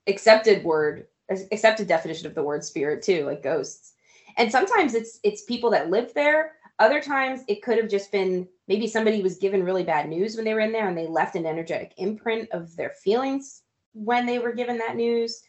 accepted 0.07 0.63
word 0.63 1.07
accepted 1.29 1.87
definition 1.87 2.27
of 2.27 2.35
the 2.35 2.43
word 2.43 2.63
spirit 2.63 3.03
too 3.03 3.25
like 3.25 3.43
ghosts. 3.43 3.93
And 4.37 4.51
sometimes 4.51 4.93
it's 4.93 5.19
it's 5.23 5.43
people 5.43 5.69
that 5.71 5.89
live 5.89 6.13
there. 6.13 6.53
Other 6.79 7.01
times 7.01 7.41
it 7.47 7.63
could 7.63 7.77
have 7.77 7.89
just 7.89 8.11
been 8.11 8.47
maybe 8.67 8.87
somebody 8.87 9.21
was 9.21 9.37
given 9.37 9.63
really 9.63 9.83
bad 9.83 10.07
news 10.07 10.35
when 10.35 10.45
they 10.45 10.53
were 10.53 10.59
in 10.59 10.71
there 10.71 10.87
and 10.87 10.97
they 10.97 11.07
left 11.07 11.35
an 11.35 11.45
energetic 11.45 11.93
imprint 11.97 12.49
of 12.51 12.75
their 12.75 12.91
feelings 12.91 13.63
when 13.93 14.25
they 14.25 14.39
were 14.39 14.53
given 14.53 14.77
that 14.77 14.95
news. 14.95 15.41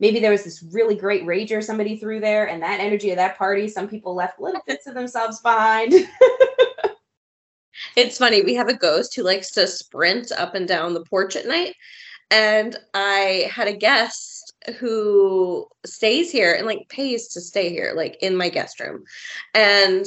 Maybe 0.00 0.20
there 0.20 0.32
was 0.32 0.44
this 0.44 0.62
really 0.72 0.96
great 0.96 1.24
rager 1.24 1.62
somebody 1.62 1.96
threw 1.96 2.20
there 2.20 2.48
and 2.48 2.62
that 2.62 2.80
energy 2.80 3.10
of 3.10 3.16
that 3.16 3.38
party 3.38 3.68
some 3.68 3.88
people 3.88 4.14
left 4.14 4.40
little 4.40 4.62
bits 4.66 4.86
of 4.86 4.94
themselves 4.94 5.40
behind. 5.40 5.94
It's 7.96 8.18
funny 8.18 8.42
we 8.42 8.54
have 8.54 8.68
a 8.68 8.76
ghost 8.76 9.14
who 9.14 9.22
likes 9.22 9.50
to 9.52 9.66
sprint 9.66 10.32
up 10.32 10.54
and 10.54 10.66
down 10.66 10.94
the 10.94 11.04
porch 11.04 11.36
at 11.36 11.46
night. 11.46 11.74
And 12.30 12.76
i 12.94 13.48
had 13.52 13.68
a 13.68 13.76
guest 13.76 14.53
who 14.78 15.66
stays 15.84 16.30
here 16.30 16.54
and 16.54 16.66
like 16.66 16.88
pays 16.88 17.28
to 17.28 17.40
stay 17.40 17.70
here 17.70 17.92
like 17.96 18.16
in 18.22 18.36
my 18.36 18.48
guest 18.48 18.80
room. 18.80 19.04
And 19.54 20.06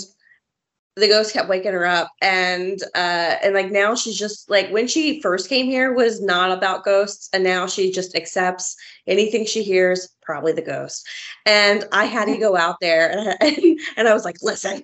the 0.95 1.07
ghost 1.07 1.31
kept 1.31 1.47
waking 1.47 1.73
her 1.73 1.85
up 1.85 2.09
and 2.23 2.81
uh 2.95 3.35
and 3.43 3.53
like 3.53 3.69
now 3.69 3.93
she's 3.93 4.17
just 4.17 4.49
like 4.49 4.67
when 4.71 4.87
she 4.87 5.21
first 5.21 5.47
came 5.47 5.67
here 5.67 5.93
was 5.93 6.23
not 6.23 6.51
about 6.51 6.83
ghosts 6.83 7.29
and 7.33 7.43
now 7.43 7.67
she 7.67 7.91
just 7.91 8.15
accepts 8.15 8.75
anything 9.05 9.45
she 9.45 9.61
hears 9.61 10.09
probably 10.23 10.53
the 10.53 10.61
ghost. 10.61 11.07
And 11.45 11.85
i 11.91 12.05
had 12.05 12.25
to 12.25 12.37
go 12.37 12.57
out 12.57 12.77
there 12.81 13.35
and, 13.41 13.79
and 13.95 14.07
i 14.07 14.13
was 14.13 14.25
like 14.25 14.37
listen 14.41 14.83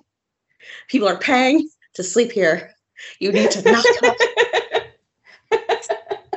people 0.88 1.08
are 1.08 1.18
paying 1.18 1.68
to 1.94 2.02
sleep 2.02 2.32
here. 2.32 2.74
You 3.18 3.32
need 3.32 3.50
to 3.52 3.62
not 3.70 3.84
come 4.00 4.14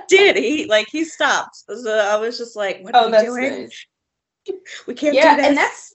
did. 0.08 0.36
He 0.38 0.66
like 0.66 0.88
he 0.90 1.04
stopped. 1.04 1.64
So 1.68 1.98
i 1.98 2.16
was 2.18 2.38
just 2.38 2.56
like 2.56 2.84
what 2.84 2.96
oh, 2.96 3.12
are 3.12 3.24
you 3.24 3.26
doing? 3.26 3.62
nice. 3.64 3.86
we 4.88 4.94
can't 4.94 5.16
yeah 5.16 5.38
and 5.40 5.58
that's 5.58 5.94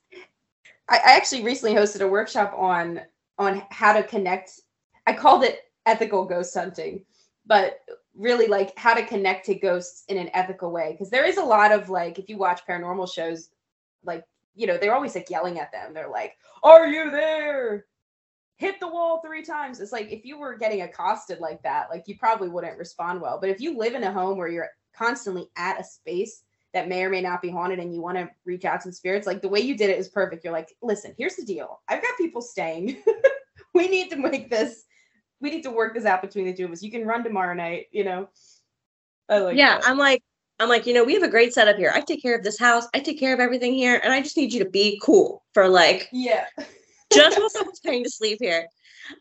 I, 0.89 0.97
I 0.97 1.17
actually 1.17 1.43
recently 1.43 1.75
hosted 1.75 2.03
a 2.03 2.09
workshop 2.09 2.55
on 2.57 3.01
on 3.39 3.63
how 3.71 3.93
to 3.95 4.03
connect. 4.03 4.61
I 5.07 5.15
called 5.15 5.43
it 5.43 5.61
ethical 5.87 6.25
ghost 6.25 6.55
hunting, 6.55 7.05
but 7.47 7.81
really 8.15 8.47
like 8.47 8.77
how 8.79 8.95
to 8.95 9.05
connect 9.05 9.47
to 9.47 9.55
ghosts 9.55 10.05
in 10.09 10.19
an 10.19 10.31
ethical 10.35 10.71
way 10.71 10.93
because 10.93 11.11
there 11.11 11.25
is 11.25 11.39
a 11.39 11.45
lot 11.45 11.73
of 11.73 11.89
like 11.89 12.19
if 12.19 12.29
you 12.29 12.37
watch 12.37 12.61
paranormal 12.69 13.13
shows 13.13 13.49
like 14.05 14.25
you 14.55 14.67
know 14.67 14.77
they're 14.77 14.95
always 14.95 15.15
like 15.15 15.31
yelling 15.31 15.59
at 15.59 15.73
them. 15.73 15.95
They're 15.95 16.11
like 16.11 16.37
are 16.63 16.87
you 16.87 17.11
there 17.11 17.87
hit 18.63 18.81
the 18.81 18.89
wall 18.89 19.21
three 19.25 19.43
times 19.43 19.81
it's 19.81 19.93
like 19.93 20.11
if 20.11 20.25
you 20.25 20.39
were 20.39 20.57
getting 20.57 20.83
accosted 20.83 21.41
like 21.41 21.63
that 21.63 21.91
like 21.91 22.05
you 22.07 22.17
probably 22.17 22.49
wouldn't 22.49 22.79
respond 22.79 23.21
well 23.21 23.39
but 23.41 23.51
if 23.51 23.61
you 23.61 23.77
live 23.77 23.95
in 23.95 24.05
a 24.05 24.13
home 24.13 24.39
where 24.39 24.49
you're 24.49 24.71
constantly 24.97 25.49
at 25.57 25.81
a 25.81 25.85
space 25.85 26.43
that 26.73 26.89
may 26.89 27.03
or 27.05 27.11
may 27.11 27.21
not 27.21 27.43
be 27.43 27.51
haunted 27.51 27.79
and 27.79 27.95
you 27.95 28.01
want 28.01 28.17
to 28.17 28.31
reach 28.45 28.65
out 28.65 28.81
to 28.81 28.89
the 28.89 28.95
spirits 28.95 29.27
like 29.27 29.43
the 29.43 29.49
way 29.49 29.61
you 29.61 29.77
did 29.77 29.91
it 29.91 29.99
is 29.99 30.09
perfect 30.09 30.45
you're 30.45 30.53
like 30.53 30.75
listen 30.83 31.15
here's 31.19 31.37
the 31.37 31.45
deal 31.45 31.81
i've 31.89 32.03
got 32.03 32.17
people 32.17 32.41
staying 32.41 32.97
we 33.75 33.89
need 33.89 34.11
to 34.11 34.17
make 34.17 34.49
this 34.49 34.85
we 35.43 35.51
need 35.51 35.65
to 35.65 35.71
work 35.71 35.93
this 35.93 36.07
out 36.07 36.23
between 36.23 36.47
the 36.47 36.55
two 36.55 36.65
of 36.65 36.71
us. 36.71 36.83
You 36.83 36.91
can 36.91 37.05
run 37.05 37.25
tomorrow 37.25 37.53
night, 37.53 37.89
you 37.91 38.05
know. 38.05 38.29
I 39.29 39.39
like 39.39 39.57
Yeah, 39.57 39.79
that. 39.79 39.89
I'm 39.89 39.99
like, 39.99 40.23
I'm 40.61 40.69
like, 40.69 40.87
you 40.87 40.95
know, 40.95 41.03
we 41.03 41.15
have 41.15 41.25
a 41.25 41.29
great 41.29 41.53
setup 41.53 41.77
here. 41.77 41.91
I 41.93 42.01
take 42.01 42.23
care 42.23 42.37
of 42.37 42.45
this 42.45 42.59
house. 42.59 42.87
I 42.95 43.01
take 43.01 43.19
care 43.19 43.35
of 43.35 43.41
everything 43.41 43.75
here. 43.75 44.01
And 44.03 44.13
I 44.13 44.23
just 44.23 44.37
need 44.37 44.53
you 44.53 44.63
to 44.63 44.71
be 44.71 45.01
cool 45.03 45.43
for 45.53 45.69
like 45.69 46.09
Yeah. 46.13 46.47
Just 47.15 47.39
while 47.39 47.51
someone's 47.51 47.81
going 47.81 48.05
to 48.05 48.11
sleep 48.11 48.39
here. 48.41 48.67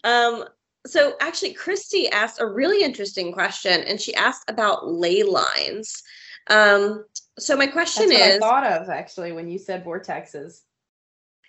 Um, 0.04 0.45
so 0.86 1.15
actually 1.21 1.54
Christy 1.54 2.10
asked 2.10 2.41
a 2.41 2.45
really 2.45 2.84
interesting 2.84 3.32
question 3.32 3.82
and 3.82 3.99
she 3.99 4.15
asked 4.15 4.49
about 4.49 4.88
ley 4.88 5.23
lines. 5.23 6.04
Um, 6.49 7.06
so 7.38 7.56
my 7.56 7.67
question 7.67 8.12
is 8.12 8.38
I 8.38 8.39
thought 8.39 8.65
of 8.65 8.89
actually 8.89 9.32
when 9.32 9.47
you 9.47 9.58
said 9.58 9.86
vortexes. 9.86 10.62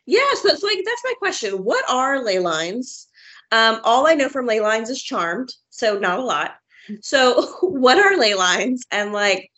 Yeah, 0.04 0.34
so 0.34 0.48
it's 0.48 0.62
like 0.62 0.78
that's 0.84 1.02
my 1.04 1.14
question. 1.18 1.64
What 1.64 1.84
are 1.88 2.24
ley 2.24 2.38
lines? 2.38 3.08
Um, 3.52 3.80
all 3.84 4.06
I 4.06 4.14
know 4.14 4.28
from 4.28 4.46
ley 4.46 4.60
lines 4.60 4.90
is 4.90 5.02
charmed, 5.02 5.54
so 5.70 5.98
not 5.98 6.18
a 6.18 6.22
lot. 6.22 6.54
So, 7.00 7.46
what 7.62 7.98
are 7.98 8.16
ley 8.16 8.34
lines 8.34 8.84
and 8.90 9.12
like, 9.12 9.50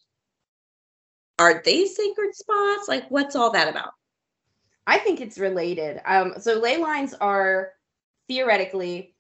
are 1.39 1.63
they 1.65 1.87
sacred 1.87 2.35
spots? 2.35 2.89
Like, 2.89 3.11
what's 3.11 3.37
all 3.37 3.53
that 3.53 3.69
about? 3.69 3.93
I 4.87 4.99
think 4.99 5.21
it's 5.21 5.39
related. 5.39 6.01
Um, 6.05 6.35
so, 6.39 6.59
ley 6.59 6.77
lines 6.77 7.15
are 7.15 7.73
theoretically 8.29 9.15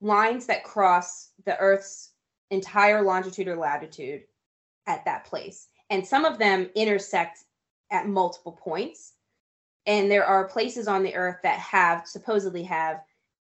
lines 0.00 0.46
that 0.46 0.64
cross 0.64 1.30
the 1.44 1.58
Earth's 1.58 2.12
entire 2.50 3.02
longitude 3.02 3.48
or 3.48 3.56
latitude 3.56 4.22
at 4.86 5.04
that 5.04 5.24
place. 5.24 5.68
And 5.90 6.06
some 6.06 6.24
of 6.24 6.38
them 6.38 6.70
intersect 6.74 7.40
at 7.90 8.08
multiple 8.08 8.52
points. 8.52 9.14
And 9.86 10.10
there 10.10 10.24
are 10.24 10.48
places 10.48 10.88
on 10.88 11.02
the 11.02 11.14
Earth 11.14 11.38
that 11.42 11.58
have 11.58 12.06
supposedly 12.06 12.62
have 12.64 13.02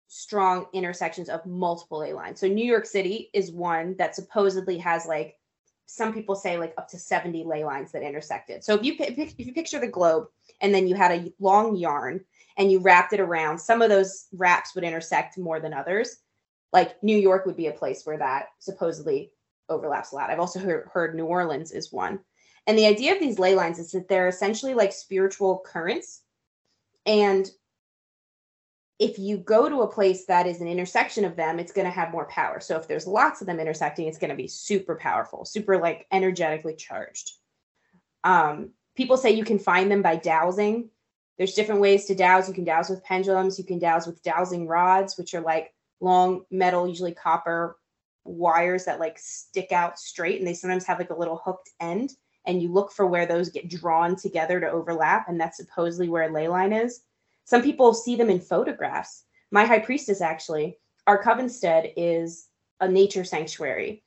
strong 0.08 0.68
intersections 0.74 1.30
of 1.30 1.46
multiple 1.46 2.00
ley 2.00 2.14
lines. 2.14 2.40
So 2.40 2.48
New 2.48 2.66
York 2.66 2.86
City 2.86 3.30
is 3.34 3.52
one 3.52 3.96
that 3.98 4.16
supposedly 4.16 4.78
has 4.78 5.06
like 5.06 5.38
some 5.86 6.14
people 6.14 6.36
say 6.36 6.58
like 6.58 6.74
up 6.78 6.88
to 6.90 6.98
70 6.98 7.44
ley 7.44 7.64
lines 7.64 7.92
that 7.92 8.02
intersected. 8.02 8.64
So 8.64 8.76
if 8.76 8.84
you 8.84 8.96
if 9.00 9.34
you 9.38 9.54
picture 9.54 9.80
the 9.80 9.88
globe 9.88 10.28
and 10.62 10.74
then 10.74 10.88
you 10.88 10.96
had 10.96 11.12
a 11.12 11.34
long 11.40 11.76
yarn 11.76 12.24
and 12.58 12.72
you 12.72 12.80
wrapped 12.80 13.14
it 13.14 13.20
around, 13.20 13.60
some 13.60 13.82
of 13.82 13.90
those 13.90 14.28
wraps 14.34 14.74
would 14.76 14.84
intersect 14.84 15.38
more 15.38 15.60
than 15.60 15.74
others. 15.74 16.18
Like 16.74 17.02
New 17.04 17.18
York 17.18 17.46
would 17.46 17.58
be 17.58 17.68
a 17.68 17.72
place 17.72 18.06
where 18.06 18.18
that 18.18 18.48
supposedly 18.60 19.32
overlaps 19.70 20.12
a 20.12 20.16
lot. 20.16 20.30
I've 20.30 20.40
also 20.40 20.60
heard, 20.60 20.90
heard 20.92 21.16
New 21.16 21.26
Orleans 21.26 21.72
is 21.72 21.92
one. 21.92 22.20
And 22.68 22.78
the 22.78 22.88
idea 22.88 23.14
of 23.14 23.20
these 23.20 23.40
ley 23.40 23.56
lines 23.56 23.80
is 23.80 23.92
that 23.92 24.08
they're 24.08 24.28
essentially 24.28 24.74
like 24.74 24.92
spiritual 24.92 25.64
currents 25.66 26.22
and 27.06 27.50
if 28.98 29.20
you 29.20 29.38
go 29.38 29.68
to 29.68 29.82
a 29.82 29.92
place 29.92 30.26
that 30.26 30.48
is 30.48 30.62
an 30.62 30.68
intersection 30.68 31.26
of 31.26 31.36
them, 31.36 31.60
it's 31.60 31.74
going 31.74 31.86
to 31.86 31.92
have 31.92 32.12
more 32.12 32.28
power. 32.28 32.60
So 32.62 32.78
if 32.78 32.88
there's 32.88 33.06
lots 33.06 33.42
of 33.42 33.48
them 33.48 33.60
intersecting, 33.60 34.08
it's 34.08 34.18
going 34.18 34.30
to 34.30 34.36
be 34.36 34.48
super 34.48 34.96
powerful, 34.96 35.44
super 35.44 35.78
like 35.78 36.08
energetically 36.12 36.76
charged. 36.76 37.32
Um, 38.24 38.72
people 38.96 39.18
say 39.18 39.32
you 39.32 39.44
can 39.44 39.60
find 39.60 39.92
them 39.92 40.02
by 40.02 40.16
dowsing. 40.16 40.90
There's 41.38 41.54
different 41.54 41.82
ways 41.82 42.06
to 42.06 42.16
dowse. 42.16 42.48
You 42.48 42.54
can 42.54 42.64
dowse 42.64 42.90
with 42.90 43.04
pendulums. 43.04 43.60
You 43.60 43.66
can 43.66 43.80
dowse 43.80 44.08
with 44.08 44.24
dowsing 44.24 44.66
rods, 44.68 45.18
which 45.18 45.34
are 45.34 45.42
like 45.42 45.74
long 46.00 46.46
metal, 46.50 46.88
usually 46.88 47.14
copper 47.14 47.78
wires 48.24 48.86
that 48.86 49.02
like 49.02 49.20
stick 49.20 49.74
out 49.74 50.00
straight, 50.00 50.40
and 50.40 50.48
they 50.48 50.54
sometimes 50.54 50.86
have 50.86 51.00
like 51.00 51.10
a 51.10 51.18
little 51.18 51.42
hooked 51.44 51.70
end. 51.82 52.12
And 52.48 52.62
you 52.62 52.72
look 52.72 52.94
for 52.94 53.06
where 53.06 53.26
those 53.26 53.50
get 53.50 53.70
drawn 53.70 54.16
together 54.16 54.62
to 54.62 54.70
overlap, 54.70 55.28
and 55.28 55.42
that's 55.42 55.58
supposedly 55.58 56.08
where 56.08 56.30
a 56.30 56.32
ley 56.32 56.48
line 56.48 56.72
is 56.72 57.02
some 57.46 57.62
people 57.62 57.94
see 57.94 58.16
them 58.16 58.30
in 58.30 58.40
photographs. 58.40 59.24
My 59.52 59.66
high 59.66 59.80
priestess, 59.80 60.20
actually, 60.20 60.78
our 61.08 61.24
Covenstead 61.24 61.94
is 61.96 62.48
a 62.82 62.88
nature 62.88 63.24
sanctuary. 63.24 64.04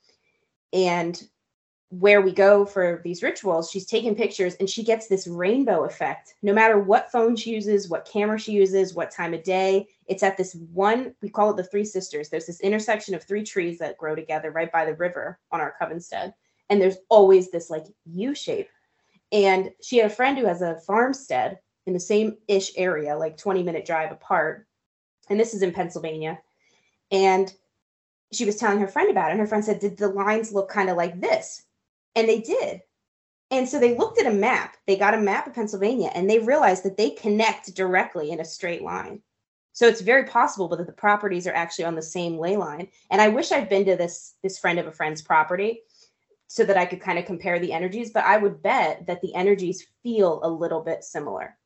And 0.73 1.23
where 1.91 2.21
we 2.21 2.33
go 2.33 2.67
for 2.67 3.01
these 3.03 3.23
rituals, 3.23 3.71
she's 3.71 3.87
taking 3.87 4.15
pictures 4.15 4.57
and 4.57 4.69
she 4.69 4.83
gets 4.83 5.07
this 5.07 5.27
rainbow 5.27 5.85
effect. 5.85 6.35
No 6.43 6.53
matter 6.53 6.79
what 6.79 7.11
phone 7.11 7.35
she 7.35 7.51
uses, 7.51 7.89
what 7.89 8.05
camera 8.11 8.39
she 8.39 8.53
uses, 8.53 8.93
what 8.93 9.11
time 9.11 9.33
of 9.33 9.43
day, 9.43 9.87
it's 10.07 10.23
at 10.23 10.37
this 10.37 10.55
one, 10.73 11.15
we 11.23 11.31
call 11.31 11.51
it 11.51 11.57
the 11.57 11.65
Three 11.65 11.85
Sisters. 11.85 12.29
There's 12.29 12.47
this 12.47 12.61
intersection 12.61 13.15
of 13.15 13.23
three 13.23 13.43
trees 13.43 13.79
that 13.79 13.97
grow 13.97 14.15
together 14.15 14.51
right 14.51 14.71
by 14.71 14.85
the 14.85 14.95
river 14.97 15.39
on 15.51 15.61
our 15.61 15.75
Covenstead. 15.81 16.35
And 16.69 16.83
there's 16.83 16.99
always 17.09 17.51
this 17.51 17.71
like 17.71 17.87
U 18.05 18.35
shape. 18.35 18.69
And 19.33 19.71
she 19.83 19.97
had 19.97 20.11
a 20.11 20.15
friend 20.15 20.37
who 20.37 20.45
has 20.45 20.61
a 20.61 20.81
farmstead 20.87 21.59
in 21.89 21.95
the 21.95 22.01
same 22.01 22.37
ish 22.47 22.73
area, 22.77 23.17
like 23.17 23.37
20 23.37 23.63
minute 23.63 23.85
drive 23.85 24.13
apart. 24.13 24.67
And 25.29 25.41
this 25.41 25.55
is 25.55 25.63
in 25.63 25.73
Pennsylvania. 25.73 26.39
And 27.11 27.53
she 28.33 28.45
was 28.45 28.57
telling 28.57 28.79
her 28.79 28.87
friend 28.87 29.11
about 29.11 29.29
it. 29.29 29.33
And 29.33 29.41
her 29.41 29.47
friend 29.47 29.65
said, 29.65 29.81
Did 29.81 29.97
the 29.97 30.09
lines 30.09 30.53
look 30.53 30.69
kind 30.69 30.91
of 30.91 30.97
like 30.97 31.21
this? 31.21 31.63
And 32.15 32.29
they 32.29 32.41
did. 32.41 32.83
And 33.51 33.67
so 33.67 33.81
they 33.81 33.97
looked 33.97 34.21
at 34.21 34.31
a 34.31 34.35
map. 34.35 34.77
They 34.87 34.97
got 34.97 35.15
a 35.15 35.21
map 35.21 35.47
of 35.47 35.55
Pennsylvania 35.55 36.11
and 36.15 36.29
they 36.29 36.39
realized 36.39 36.85
that 36.85 36.99
they 36.99 37.11
connect 37.11 37.75
directly 37.75 38.31
in 38.31 38.41
a 38.41 38.45
straight 38.45 38.83
line. 38.83 39.23
So 39.73 39.87
it's 39.87 40.03
very 40.03 40.25
possible 40.25 40.69
that 40.69 40.87
the 40.87 40.93
properties 40.93 41.47
are 41.47 41.55
actually 41.55 41.87
on 41.87 41.95
the 41.95 42.03
same 42.03 42.37
ley 42.37 42.57
line. 42.57 42.89
And 43.11 43.23
I 43.23 43.29
wish 43.29 43.53
I'd 43.53 43.71
been 43.71 43.87
to 43.87 43.97
this 43.97 44.35
this 44.43 44.59
friend 44.59 44.79
of 44.79 44.87
a 44.87 44.93
friend's 44.93 45.23
property 45.23 45.81
so 46.49 46.65
that 46.65 46.77
I 46.77 46.87
could 46.87 47.01
kind 47.01 47.19
of 47.19 47.27
compare 47.27 47.59
the 47.59 47.73
energies, 47.73 48.11
but 48.11 48.25
I 48.25 48.39
would 48.39 48.63
bet 48.63 49.07
that 49.07 49.21
the 49.21 49.35
energies 49.35 49.87
feel 50.03 50.41
a 50.43 50.51
little 50.51 50.81
bit 50.81 51.05
similar. 51.05 51.58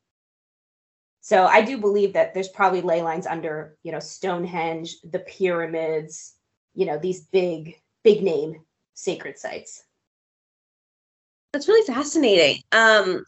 So 1.23 1.45
I 1.45 1.61
do 1.61 1.77
believe 1.77 2.11
that 2.13 2.33
there's 2.33 2.49
probably 2.49 2.81
ley 2.81 3.01
lines 3.01 3.25
under, 3.25 3.77
you 3.81 3.93
know, 3.93 4.01
Stonehenge, 4.01 4.97
the 5.09 5.19
pyramids, 5.19 6.33
you 6.73 6.85
know, 6.85 6.99
these 6.99 7.21
big, 7.21 7.79
big 8.03 8.21
name 8.21 8.57
sacred 8.93 9.39
sites. 9.39 9.85
That's 11.53 11.69
really 11.69 11.87
fascinating. 11.87 12.61
Um, 12.73 13.23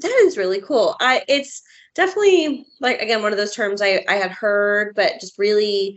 that 0.00 0.10
is 0.24 0.36
really 0.36 0.60
cool. 0.60 0.96
I 0.98 1.22
it's 1.28 1.62
definitely 1.94 2.66
like 2.80 3.00
again 3.00 3.22
one 3.22 3.30
of 3.30 3.38
those 3.38 3.54
terms 3.54 3.80
I 3.80 4.04
I 4.08 4.14
had 4.14 4.32
heard, 4.32 4.96
but 4.96 5.20
just 5.20 5.38
really 5.38 5.96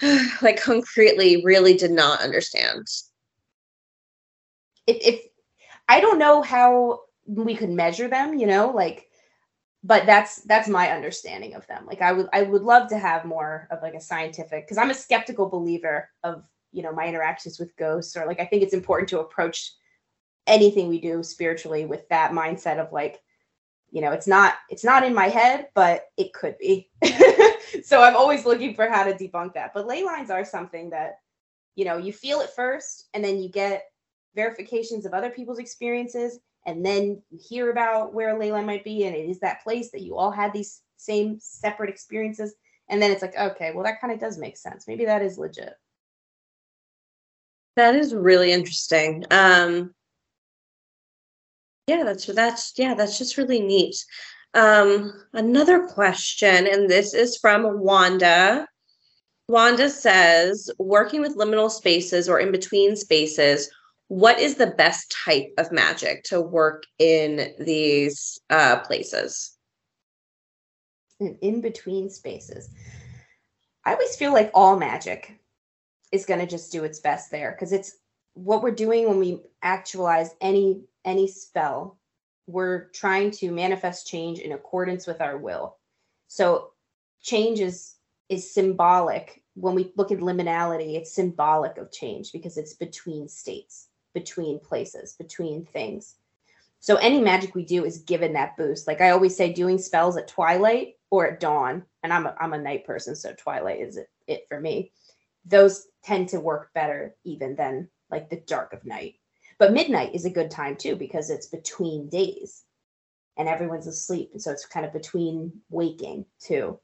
like 0.42 0.62
concretely 0.62 1.42
really 1.44 1.74
did 1.76 1.90
not 1.90 2.22
understand. 2.22 2.86
If, 4.86 4.96
if 5.00 5.20
I 5.88 5.98
don't 5.98 6.20
know 6.20 6.40
how 6.40 7.00
we 7.26 7.56
could 7.56 7.70
measure 7.70 8.06
them, 8.06 8.34
you 8.34 8.46
know, 8.46 8.70
like 8.70 9.08
but 9.84 10.06
that's 10.06 10.40
that's 10.42 10.68
my 10.68 10.90
understanding 10.90 11.54
of 11.54 11.66
them. 11.66 11.86
Like 11.86 12.02
i 12.02 12.10
would 12.10 12.26
i 12.32 12.42
would 12.42 12.62
love 12.62 12.88
to 12.88 12.98
have 12.98 13.24
more 13.24 13.68
of 13.70 13.82
like 13.82 13.94
a 13.94 14.00
scientific 14.00 14.64
because 14.64 14.78
i'm 14.78 14.90
a 14.90 14.94
skeptical 14.94 15.48
believer 15.48 16.08
of 16.24 16.42
you 16.72 16.82
know 16.82 16.92
my 16.92 17.06
interactions 17.06 17.60
with 17.60 17.76
ghosts 17.76 18.16
or 18.16 18.26
like 18.26 18.40
i 18.40 18.44
think 18.44 18.62
it's 18.62 18.74
important 18.74 19.08
to 19.10 19.20
approach 19.20 19.74
anything 20.46 20.88
we 20.88 21.00
do 21.00 21.22
spiritually 21.22 21.86
with 21.86 22.08
that 22.08 22.32
mindset 22.32 22.78
of 22.78 22.92
like 22.92 23.20
you 23.90 24.00
know 24.00 24.10
it's 24.10 24.26
not 24.26 24.54
it's 24.70 24.84
not 24.84 25.04
in 25.04 25.14
my 25.14 25.28
head 25.28 25.68
but 25.74 26.06
it 26.16 26.32
could 26.32 26.56
be. 26.58 26.90
So 27.82 28.02
i'm 28.02 28.16
always 28.16 28.46
looking 28.46 28.74
for 28.74 28.88
how 28.88 29.02
to 29.02 29.12
debunk 29.12 29.54
that. 29.54 29.72
But 29.74 29.86
ley 29.86 30.04
lines 30.04 30.30
are 30.30 30.44
something 30.44 30.90
that 30.90 31.18
you 31.74 31.84
know 31.84 31.96
you 31.96 32.12
feel 32.12 32.40
it 32.40 32.50
first 32.54 33.08
and 33.14 33.24
then 33.24 33.38
you 33.38 33.48
get 33.48 33.84
verifications 34.34 35.06
of 35.06 35.12
other 35.12 35.30
people's 35.30 35.58
experiences 35.58 36.38
and 36.66 36.84
then 36.84 37.22
you 37.30 37.38
hear 37.48 37.70
about 37.70 38.14
where 38.14 38.38
ley 38.38 38.52
line 38.52 38.66
might 38.66 38.84
be, 38.84 39.04
and 39.04 39.14
it 39.14 39.28
is 39.28 39.40
that 39.40 39.62
place 39.62 39.90
that 39.90 40.02
you 40.02 40.16
all 40.16 40.30
had 40.30 40.52
these 40.52 40.82
same 40.96 41.38
separate 41.40 41.90
experiences. 41.90 42.54
And 42.88 43.00
then 43.00 43.10
it's 43.10 43.22
like, 43.22 43.36
okay, 43.36 43.72
well, 43.74 43.84
that 43.84 44.00
kind 44.00 44.12
of 44.12 44.20
does 44.20 44.38
make 44.38 44.56
sense. 44.56 44.86
Maybe 44.86 45.04
that 45.06 45.22
is 45.22 45.38
legit. 45.38 45.74
That 47.76 47.94
is 47.94 48.14
really 48.14 48.52
interesting. 48.52 49.24
Um, 49.30 49.94
yeah, 51.86 52.04
that's 52.04 52.26
that's 52.26 52.72
yeah, 52.76 52.94
that's 52.94 53.18
just 53.18 53.36
really 53.36 53.60
neat. 53.60 53.96
Um, 54.54 55.12
another 55.32 55.86
question, 55.88 56.66
and 56.66 56.88
this 56.88 57.14
is 57.14 57.36
from 57.38 57.80
Wanda. 57.80 58.66
Wanda 59.48 59.90
says, 59.90 60.70
working 60.78 61.20
with 61.20 61.36
liminal 61.36 61.70
spaces 61.70 62.28
or 62.28 62.38
in 62.40 62.50
between 62.50 62.96
spaces, 62.96 63.68
what 64.14 64.38
is 64.38 64.54
the 64.54 64.68
best 64.68 65.12
type 65.24 65.52
of 65.58 65.72
magic 65.72 66.22
to 66.22 66.40
work 66.40 66.84
in 67.00 67.52
these 67.58 68.38
uh, 68.48 68.78
places? 68.78 69.56
In, 71.18 71.60
between 71.60 72.08
spaces. 72.08 72.70
I 73.84 73.94
always 73.94 74.14
feel 74.14 74.32
like 74.32 74.52
all 74.54 74.78
magic 74.78 75.40
is 76.12 76.26
going 76.26 76.38
to 76.38 76.46
just 76.46 76.70
do 76.70 76.84
its 76.84 77.00
best 77.00 77.32
there 77.32 77.50
because 77.50 77.72
it's 77.72 77.96
what 78.34 78.62
we're 78.62 78.70
doing 78.70 79.08
when 79.08 79.18
we 79.18 79.40
actualize 79.62 80.30
any 80.40 80.82
any 81.04 81.26
spell 81.26 81.98
we're 82.46 82.90
trying 82.90 83.32
to 83.32 83.50
manifest 83.50 84.06
change 84.06 84.38
in 84.38 84.52
accordance 84.52 85.06
with 85.06 85.20
our 85.20 85.38
will 85.38 85.76
so 86.26 86.70
change 87.22 87.60
is 87.60 87.94
is 88.28 88.52
symbolic 88.52 89.42
when 89.54 89.74
we 89.74 89.92
look 89.96 90.10
at 90.10 90.18
liminality 90.18 90.96
it's 90.96 91.14
symbolic 91.14 91.78
of 91.78 91.92
change 91.92 92.32
because 92.32 92.56
it's 92.56 92.74
between 92.74 93.28
states 93.28 93.88
between 94.14 94.58
places 94.58 95.14
between 95.18 95.64
things 95.66 96.16
so 96.80 96.96
any 96.96 97.20
magic 97.20 97.54
we 97.54 97.64
do 97.64 97.84
is 97.84 97.98
given 97.98 98.32
that 98.32 98.56
boost 98.56 98.86
like 98.86 99.00
i 99.00 99.10
always 99.10 99.36
say 99.36 99.52
doing 99.52 99.78
spells 99.78 100.16
at 100.16 100.28
twilight 100.28 100.94
or 101.10 101.26
at 101.26 101.40
dawn 101.40 101.82
and 102.02 102.12
i'm 102.12 102.26
a, 102.26 102.34
I'm 102.40 102.52
a 102.52 102.58
night 102.58 102.86
person 102.86 103.14
so 103.14 103.32
twilight 103.34 103.80
is 103.80 103.96
it, 103.96 104.08
it 104.26 104.46
for 104.48 104.60
me 104.60 104.92
those 105.44 105.88
tend 106.02 106.28
to 106.30 106.40
work 106.40 106.72
better 106.74 107.14
even 107.24 107.54
than 107.54 107.88
like 108.10 108.30
the 108.30 108.42
dark 108.46 108.72
of 108.72 108.84
night. 108.84 109.14
But 109.58 109.72
midnight 109.72 110.14
is 110.14 110.24
a 110.24 110.30
good 110.30 110.50
time 110.50 110.76
too 110.76 110.96
because 110.96 111.30
it's 111.30 111.46
between 111.46 112.08
days 112.08 112.64
and 113.36 113.48
everyone's 113.48 113.86
asleep. 113.86 114.30
And 114.32 114.42
so 114.42 114.50
it's 114.50 114.66
kind 114.66 114.86
of 114.86 114.92
between 114.92 115.52
waking 115.70 116.26
too. 116.40 116.78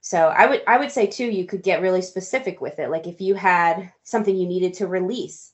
So 0.00 0.28
I 0.28 0.46
would 0.46 0.62
I 0.66 0.76
would 0.76 0.90
say 0.90 1.06
too 1.06 1.24
you 1.24 1.46
could 1.46 1.62
get 1.62 1.80
really 1.80 2.02
specific 2.02 2.60
with 2.60 2.78
it. 2.78 2.90
Like 2.90 3.06
if 3.06 3.20
you 3.20 3.34
had 3.34 3.90
something 4.02 4.36
you 4.36 4.46
needed 4.46 4.74
to 4.74 4.86
release, 4.86 5.52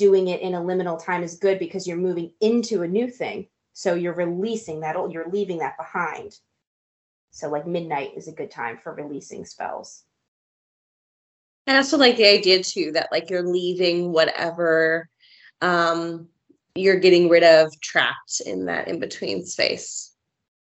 doing 0.00 0.28
it 0.28 0.40
in 0.40 0.54
a 0.54 0.60
liminal 0.60 1.02
time 1.02 1.22
is 1.22 1.36
good 1.36 1.58
because 1.58 1.86
you're 1.86 1.96
moving 2.08 2.32
into 2.40 2.82
a 2.82 2.88
new 2.88 3.08
thing. 3.08 3.46
So 3.74 3.94
you're 3.94 4.14
releasing 4.14 4.80
that 4.80 4.96
old, 4.96 5.12
you're 5.12 5.28
leaving 5.28 5.58
that 5.58 5.76
behind. 5.76 6.32
So 7.30 7.48
like 7.48 7.66
midnight 7.66 8.12
is 8.16 8.26
a 8.26 8.32
good 8.32 8.50
time 8.50 8.78
for 8.78 8.94
releasing 8.94 9.44
spells. 9.44 10.04
I 11.66 11.76
also 11.76 11.98
like 11.98 12.16
the 12.16 12.26
idea 12.26 12.62
too 12.62 12.92
that 12.92 13.10
like 13.12 13.30
you're 13.30 13.46
leaving 13.46 14.12
whatever 14.12 15.08
um 15.62 16.28
you're 16.74 16.98
getting 16.98 17.28
rid 17.28 17.44
of 17.44 17.78
trapped 17.80 18.40
in 18.46 18.64
that 18.66 18.88
in 18.88 18.98
between 18.98 19.44
space. 19.44 20.14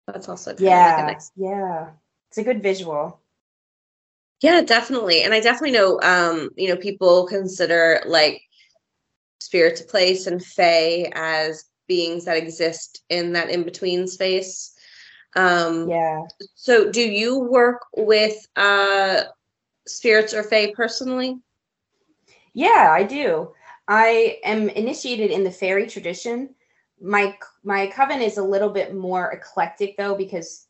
That's 0.06 0.28
also 0.28 0.54
yeah, 0.58 0.96
like 0.96 1.14
nice- 1.14 1.30
yeah. 1.36 1.90
It's 2.28 2.38
a 2.38 2.42
good 2.42 2.62
visual. 2.62 3.20
Yeah, 4.40 4.62
definitely. 4.62 5.22
And 5.22 5.32
I 5.34 5.40
definitely 5.40 5.72
know 5.72 6.00
um, 6.02 6.50
you 6.56 6.68
know, 6.68 6.76
people 6.76 7.26
consider 7.26 8.02
like 8.06 8.42
spirits 9.38 9.80
of 9.80 9.88
place 9.88 10.26
and 10.26 10.44
fae 10.44 11.10
as 11.14 11.64
beings 11.86 12.24
that 12.26 12.36
exist 12.36 13.02
in 13.08 13.32
that 13.32 13.50
in-between 13.50 14.06
space. 14.06 14.74
Um 15.36 15.88
yeah. 15.88 16.22
So 16.54 16.90
do 16.90 17.00
you 17.00 17.38
work 17.38 17.86
with 17.96 18.36
uh 18.56 19.22
spirits 19.86 20.34
or 20.34 20.42
fae 20.42 20.72
personally? 20.74 21.38
Yeah, 22.54 22.88
I 22.90 23.04
do. 23.04 23.52
I 23.86 24.38
am 24.44 24.68
initiated 24.68 25.30
in 25.30 25.44
the 25.44 25.50
Faery 25.50 25.86
tradition. 25.86 26.54
My 27.00 27.38
my 27.62 27.86
coven 27.86 28.20
is 28.20 28.36
a 28.36 28.42
little 28.42 28.70
bit 28.70 28.94
more 28.94 29.30
eclectic 29.32 29.96
though 29.96 30.14
because 30.14 30.66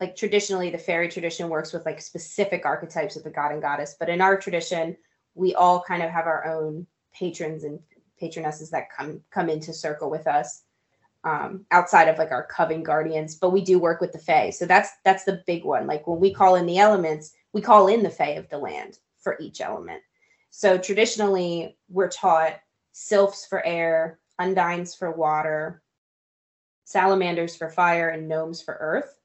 like 0.00 0.16
traditionally 0.16 0.70
the 0.70 0.78
Faery 0.78 1.08
tradition 1.08 1.48
works 1.48 1.72
with 1.72 1.84
like 1.84 2.00
specific 2.00 2.64
archetypes 2.64 3.16
of 3.16 3.24
the 3.24 3.30
god 3.30 3.52
and 3.52 3.60
goddess, 3.60 3.96
but 3.98 4.08
in 4.08 4.20
our 4.20 4.36
tradition 4.36 4.96
we 5.34 5.54
all 5.54 5.82
kind 5.82 6.02
of 6.02 6.10
have 6.10 6.26
our 6.26 6.46
own 6.46 6.86
patrons 7.12 7.64
and 7.64 7.80
patronesses 8.22 8.70
that 8.70 8.90
come 8.96 9.20
come 9.30 9.48
into 9.48 9.72
circle 9.72 10.10
with 10.10 10.26
us 10.26 10.62
um, 11.24 11.64
outside 11.70 12.08
of 12.08 12.18
like 12.18 12.32
our 12.32 12.46
coven 12.46 12.82
guardians, 12.82 13.36
but 13.36 13.50
we 13.50 13.62
do 13.62 13.78
work 13.78 14.00
with 14.00 14.12
the 14.12 14.18
fae. 14.18 14.50
So 14.50 14.66
that's 14.66 14.90
that's 15.04 15.24
the 15.24 15.42
big 15.46 15.64
one. 15.64 15.86
Like 15.86 16.06
when 16.06 16.20
we 16.20 16.32
call 16.32 16.56
in 16.56 16.66
the 16.66 16.78
elements, 16.78 17.32
we 17.52 17.60
call 17.60 17.88
in 17.88 18.02
the 18.02 18.10
Fae 18.10 18.30
of 18.30 18.48
the 18.48 18.58
land 18.58 18.98
for 19.20 19.36
each 19.40 19.60
element. 19.60 20.02
So 20.50 20.76
traditionally, 20.78 21.76
we're 21.88 22.10
taught 22.10 22.60
sylphs 22.92 23.46
for 23.46 23.64
air, 23.64 24.18
undines 24.40 24.96
for 24.96 25.12
water, 25.12 25.82
salamanders 26.84 27.56
for 27.56 27.70
fire, 27.70 28.10
and 28.10 28.28
gnomes 28.28 28.60
for 28.60 28.76
earth. 28.80 29.18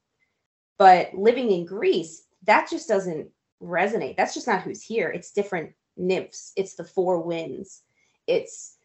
But 0.78 1.12
living 1.14 1.50
in 1.50 1.66
Greece, 1.66 2.22
that 2.44 2.70
just 2.70 2.88
doesn't 2.88 3.28
resonate. 3.60 4.16
That's 4.16 4.34
just 4.34 4.46
not 4.46 4.62
who's 4.62 4.82
here. 4.82 5.10
It's 5.10 5.32
different 5.32 5.72
nymphs, 5.96 6.52
it's 6.56 6.74
the 6.74 6.84
four 6.84 7.20
winds. 7.20 7.82
It's 8.26 8.77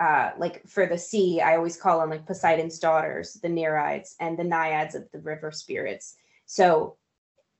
uh, 0.00 0.30
like 0.38 0.66
for 0.66 0.86
the 0.86 0.98
sea, 0.98 1.40
I 1.42 1.56
always 1.56 1.76
call 1.76 2.00
them 2.00 2.10
like 2.10 2.26
Poseidon's 2.26 2.78
daughters, 2.78 3.34
the 3.34 3.48
Nereids, 3.48 4.16
and 4.18 4.38
the 4.38 4.44
naiads 4.44 4.94
of 4.94 5.10
the 5.12 5.20
river 5.20 5.52
spirits. 5.52 6.16
So 6.46 6.96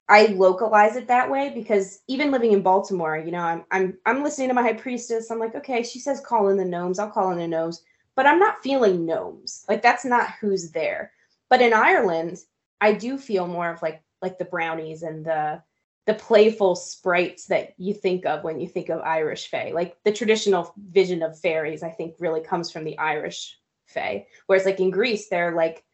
I 0.08 0.26
localize 0.26 0.96
it 0.96 1.06
that 1.08 1.30
way 1.30 1.52
because 1.54 2.00
even 2.08 2.32
living 2.32 2.52
in 2.52 2.62
Baltimore, 2.62 3.16
you 3.16 3.30
know, 3.30 3.42
I'm 3.42 3.64
I'm 3.70 3.98
I'm 4.06 4.24
listening 4.24 4.48
to 4.48 4.54
my 4.54 4.62
high 4.62 4.72
priestess. 4.72 5.30
I'm 5.30 5.38
like, 5.38 5.54
okay, 5.54 5.82
she 5.82 6.00
says 6.00 6.20
call 6.20 6.48
in 6.48 6.56
the 6.56 6.64
gnomes. 6.64 6.98
I'll 6.98 7.10
call 7.10 7.30
in 7.30 7.38
the 7.38 7.46
gnomes, 7.46 7.82
but 8.16 8.26
I'm 8.26 8.40
not 8.40 8.62
feeling 8.62 9.06
gnomes. 9.06 9.64
Like 9.68 9.82
that's 9.82 10.04
not 10.04 10.32
who's 10.40 10.72
there. 10.72 11.12
But 11.50 11.60
in 11.60 11.72
Ireland, 11.72 12.38
I 12.80 12.94
do 12.94 13.18
feel 13.18 13.46
more 13.46 13.70
of 13.70 13.82
like 13.82 14.02
like 14.22 14.38
the 14.38 14.46
brownies 14.46 15.02
and 15.02 15.24
the 15.24 15.62
the 16.06 16.14
playful 16.14 16.76
sprites 16.76 17.46
that 17.46 17.74
you 17.78 17.94
think 17.94 18.26
of 18.26 18.42
when 18.42 18.60
you 18.60 18.68
think 18.68 18.88
of 18.88 19.00
Irish 19.00 19.48
fae. 19.48 19.72
Like 19.74 19.96
the 20.04 20.12
traditional 20.12 20.72
vision 20.76 21.22
of 21.22 21.38
fairies, 21.38 21.82
I 21.82 21.90
think 21.90 22.16
really 22.18 22.40
comes 22.40 22.70
from 22.70 22.84
the 22.84 22.98
Irish 22.98 23.58
fae. 23.86 24.26
Whereas 24.46 24.64
like 24.64 24.80
in 24.80 24.90
Greece, 24.90 25.28
they're 25.28 25.54
like 25.54 25.84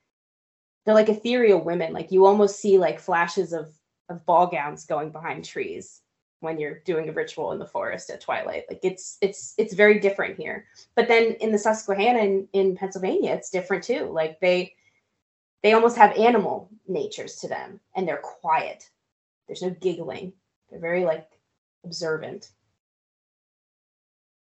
they're 0.84 0.94
like 0.94 1.08
ethereal 1.08 1.62
women. 1.62 1.92
Like 1.92 2.12
you 2.12 2.26
almost 2.26 2.60
see 2.60 2.78
like 2.78 3.00
flashes 3.00 3.52
of 3.52 3.68
of 4.08 4.24
ball 4.24 4.46
gowns 4.46 4.86
going 4.86 5.10
behind 5.10 5.44
trees 5.44 6.02
when 6.40 6.58
you're 6.58 6.80
doing 6.80 7.08
a 7.08 7.12
ritual 7.12 7.52
in 7.52 7.58
the 7.58 7.66
forest 7.66 8.10
at 8.10 8.20
twilight 8.20 8.64
like 8.68 8.80
it's 8.82 9.16
it's 9.20 9.54
it's 9.58 9.74
very 9.74 9.98
different 9.98 10.38
here 10.38 10.66
but 10.94 11.08
then 11.08 11.32
in 11.40 11.50
the 11.50 11.58
susquehanna 11.58 12.18
in, 12.18 12.48
in 12.52 12.76
pennsylvania 12.76 13.32
it's 13.32 13.50
different 13.50 13.82
too 13.82 14.04
like 14.12 14.38
they 14.40 14.72
they 15.62 15.72
almost 15.72 15.96
have 15.96 16.16
animal 16.16 16.70
natures 16.86 17.36
to 17.36 17.48
them 17.48 17.80
and 17.96 18.06
they're 18.06 18.18
quiet 18.18 18.88
there's 19.46 19.62
no 19.62 19.70
giggling 19.70 20.32
they're 20.70 20.80
very 20.80 21.04
like 21.04 21.28
observant 21.84 22.50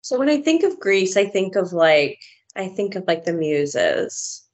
so 0.02 0.18
when 0.18 0.30
i 0.30 0.42
think 0.42 0.64
of 0.64 0.80
greece 0.80 1.18
i 1.18 1.26
think 1.26 1.56
of 1.56 1.74
like 1.74 2.20
i 2.56 2.68
think 2.68 2.96
of 2.96 3.04
like 3.08 3.26
the 3.26 3.34
muses 3.34 4.48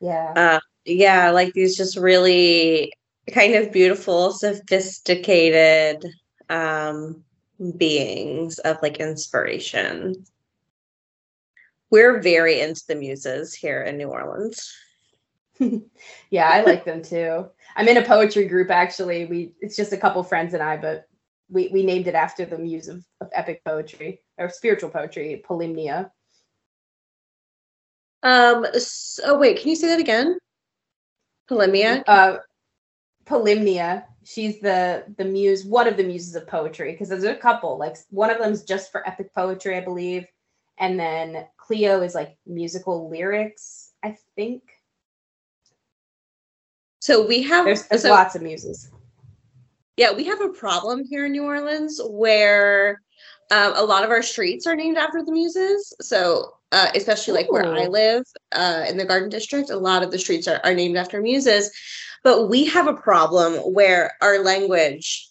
yeah 0.00 0.32
uh, 0.36 0.60
yeah 0.84 1.30
like 1.30 1.52
these 1.52 1.76
just 1.76 1.96
really 1.96 2.92
kind 3.32 3.54
of 3.54 3.72
beautiful, 3.72 4.32
sophisticated 4.32 6.04
um, 6.48 7.24
beings 7.76 8.58
of 8.60 8.78
like 8.82 8.98
inspiration. 8.98 10.14
We're 11.90 12.20
very 12.20 12.60
into 12.60 12.82
the 12.86 12.96
muses 12.96 13.54
here 13.54 13.82
in 13.82 13.96
New 13.96 14.08
Orleans. 14.08 14.72
yeah, 16.30 16.48
I 16.48 16.62
like 16.62 16.84
them 16.84 17.02
too. 17.02 17.46
I'm 17.76 17.88
in 17.88 17.96
a 17.96 18.04
poetry 18.04 18.46
group 18.46 18.70
actually. 18.70 19.24
We 19.26 19.52
it's 19.60 19.76
just 19.76 19.92
a 19.92 19.96
couple 19.96 20.22
friends 20.22 20.54
and 20.54 20.62
I, 20.62 20.76
but 20.76 21.06
we 21.50 21.68
we 21.68 21.84
named 21.84 22.06
it 22.06 22.14
after 22.14 22.44
the 22.44 22.58
muse 22.58 22.88
of, 22.88 23.04
of 23.20 23.28
epic 23.32 23.62
poetry 23.64 24.20
or 24.38 24.48
spiritual 24.48 24.90
poetry, 24.90 25.42
Polymnia. 25.48 26.10
Um. 28.22 28.66
So, 28.78 29.22
oh 29.26 29.38
wait, 29.38 29.60
can 29.60 29.70
you 29.70 29.76
say 29.76 29.88
that 29.88 30.00
again? 30.00 30.38
Polymnia. 31.50 32.02
Uh, 32.06 32.38
Polymnia. 33.26 34.04
She's 34.24 34.60
the 34.60 35.04
the 35.18 35.24
muse, 35.24 35.64
one 35.64 35.86
of 35.86 35.96
the 35.96 36.04
muses 36.04 36.34
of 36.34 36.46
poetry, 36.46 36.92
because 36.92 37.10
there's 37.10 37.24
a 37.24 37.34
couple. 37.34 37.76
Like 37.78 37.96
one 38.10 38.30
of 38.30 38.38
them's 38.38 38.62
just 38.62 38.90
for 38.90 39.06
epic 39.06 39.34
poetry, 39.34 39.76
I 39.76 39.80
believe, 39.80 40.26
and 40.78 40.98
then 40.98 41.46
Clio 41.58 42.00
is 42.02 42.14
like 42.14 42.38
musical 42.46 43.10
lyrics, 43.10 43.92
I 44.02 44.16
think. 44.36 44.62
So 47.04 47.22
we 47.22 47.42
have 47.42 47.66
there's, 47.66 47.86
there's 47.88 48.00
so, 48.00 48.08
lots 48.08 48.34
of 48.34 48.40
muses. 48.40 48.90
Yeah, 49.98 50.14
we 50.14 50.24
have 50.24 50.40
a 50.40 50.48
problem 50.48 51.04
here 51.04 51.26
in 51.26 51.32
New 51.32 51.44
Orleans 51.44 52.00
where 52.02 53.02
um, 53.50 53.74
a 53.76 53.82
lot 53.82 54.04
of 54.04 54.10
our 54.10 54.22
streets 54.22 54.66
are 54.66 54.74
named 54.74 54.96
after 54.96 55.22
the 55.22 55.30
muses. 55.30 55.92
So 56.00 56.54
uh, 56.72 56.88
especially 56.94 57.34
like 57.34 57.48
Ooh. 57.50 57.52
where 57.52 57.74
I 57.74 57.88
live 57.88 58.24
uh, 58.52 58.86
in 58.88 58.96
the 58.96 59.04
Garden 59.04 59.28
District, 59.28 59.68
a 59.68 59.76
lot 59.76 60.02
of 60.02 60.12
the 60.12 60.18
streets 60.18 60.48
are, 60.48 60.62
are 60.64 60.72
named 60.72 60.96
after 60.96 61.20
muses. 61.20 61.70
But 62.22 62.48
we 62.48 62.64
have 62.64 62.86
a 62.86 62.94
problem 62.94 63.52
where 63.74 64.12
our 64.22 64.38
language, 64.38 65.28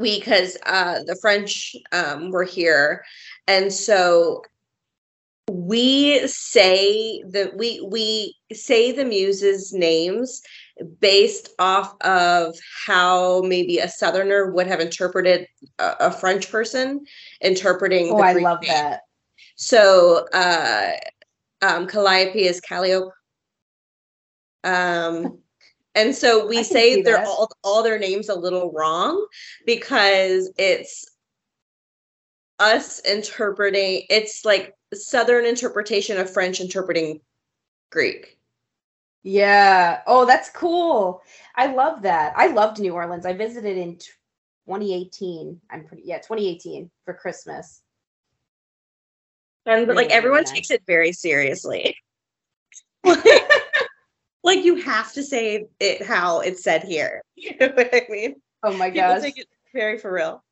we 0.00 0.20
because 0.20 0.56
uh, 0.64 1.02
the 1.02 1.18
French 1.20 1.74
um, 1.90 2.30
were 2.30 2.44
here, 2.44 3.04
and 3.48 3.72
so 3.72 4.44
we 5.50 6.24
say 6.28 7.20
that 7.30 7.56
we 7.56 7.84
we 7.90 8.36
say 8.52 8.92
the 8.92 9.04
muses 9.04 9.72
names 9.72 10.40
based 11.00 11.50
off 11.58 11.94
of 12.00 12.56
how 12.86 13.40
maybe 13.42 13.78
a 13.78 13.88
southerner 13.88 14.52
would 14.52 14.66
have 14.66 14.80
interpreted 14.80 15.46
a, 15.78 15.94
a 16.00 16.10
french 16.10 16.50
person 16.50 17.04
interpreting 17.40 18.10
oh 18.10 18.18
i 18.18 18.32
love 18.32 18.60
name. 18.60 18.70
that 18.70 19.00
so 19.56 20.26
uh 20.32 20.90
um 21.62 21.86
calliope 21.86 22.44
is 22.44 22.60
calliope 22.60 23.12
um 24.64 25.38
and 25.94 26.14
so 26.14 26.46
we 26.48 26.64
say 26.64 27.02
they're 27.02 27.24
all 27.24 27.50
all 27.62 27.82
their 27.82 27.98
names 27.98 28.28
a 28.28 28.34
little 28.34 28.72
wrong 28.72 29.24
because 29.66 30.50
it's 30.58 31.08
us 32.58 33.00
interpreting 33.00 34.02
it's 34.10 34.44
like 34.44 34.74
southern 34.94 35.44
interpretation 35.44 36.18
of 36.18 36.32
French 36.32 36.60
interpreting 36.60 37.20
Greek. 37.90 38.38
Yeah. 39.24 40.02
Oh, 40.06 40.26
that's 40.26 40.50
cool. 40.50 41.22
I 41.56 41.72
love 41.72 42.02
that. 42.02 42.34
I 42.36 42.48
loved 42.48 42.78
New 42.78 42.92
Orleans. 42.92 43.26
I 43.26 43.32
visited 43.32 43.76
in 43.76 43.96
2018. 43.96 45.60
I'm 45.70 45.84
pretty 45.86 46.02
yeah, 46.04 46.18
2018 46.18 46.90
for 47.04 47.14
Christmas. 47.14 47.80
And 49.66 49.86
but 49.86 49.96
like 49.96 50.08
Really, 50.08 50.14
everyone 50.14 50.44
takes 50.44 50.70
it 50.70 50.82
very 50.86 51.12
seriously. 51.12 51.96
like 53.04 54.62
you 54.62 54.76
have 54.76 55.12
to 55.14 55.22
say 55.22 55.66
it 55.80 56.06
how 56.06 56.40
it's 56.40 56.62
said 56.62 56.84
here. 56.84 57.22
You 57.36 57.56
know 57.58 57.68
what 57.74 57.90
I 57.92 58.02
mean? 58.08 58.36
Oh 58.62 58.76
my 58.76 58.90
People 58.90 59.20
take 59.20 59.38
it 59.38 59.48
very 59.74 59.98
for 59.98 60.12
real. 60.12 60.42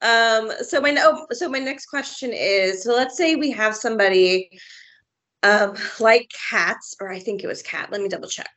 Um, 0.00 0.50
so 0.62 0.80
my 0.80 0.90
no, 0.90 1.26
so 1.32 1.48
my 1.48 1.58
next 1.58 1.86
question 1.86 2.32
is: 2.32 2.84
so 2.84 2.94
let's 2.94 3.16
say 3.16 3.36
we 3.36 3.50
have 3.50 3.74
somebody, 3.76 4.48
um, 5.42 5.74
like 6.00 6.30
Cats, 6.50 6.96
or 7.00 7.10
I 7.10 7.18
think 7.18 7.42
it 7.42 7.46
was 7.46 7.62
Cat. 7.62 7.90
Let 7.90 8.00
me 8.00 8.08
double 8.08 8.28
check. 8.28 8.50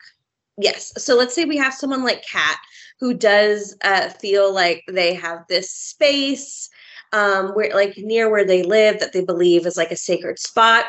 Yes. 0.58 0.94
So 0.98 1.16
let's 1.16 1.34
say 1.34 1.46
we 1.46 1.58
have 1.58 1.74
someone 1.74 2.04
like 2.04 2.26
Cat 2.26 2.58
who 3.00 3.14
does 3.14 3.76
uh, 3.84 4.10
feel 4.10 4.54
like 4.54 4.84
they 4.88 5.14
have 5.14 5.40
this 5.48 5.72
space, 5.72 6.70
um, 7.14 7.50
where 7.50 7.74
like 7.74 7.98
near 7.98 8.30
where 8.30 8.46
they 8.46 8.64
live 8.64 9.00
that 9.00 9.14
they 9.14 9.24
believe 9.24 9.66
is 9.66 9.78
like 9.78 9.92
a 9.92 9.98
sacred 9.98 10.40
spot. 10.40 10.86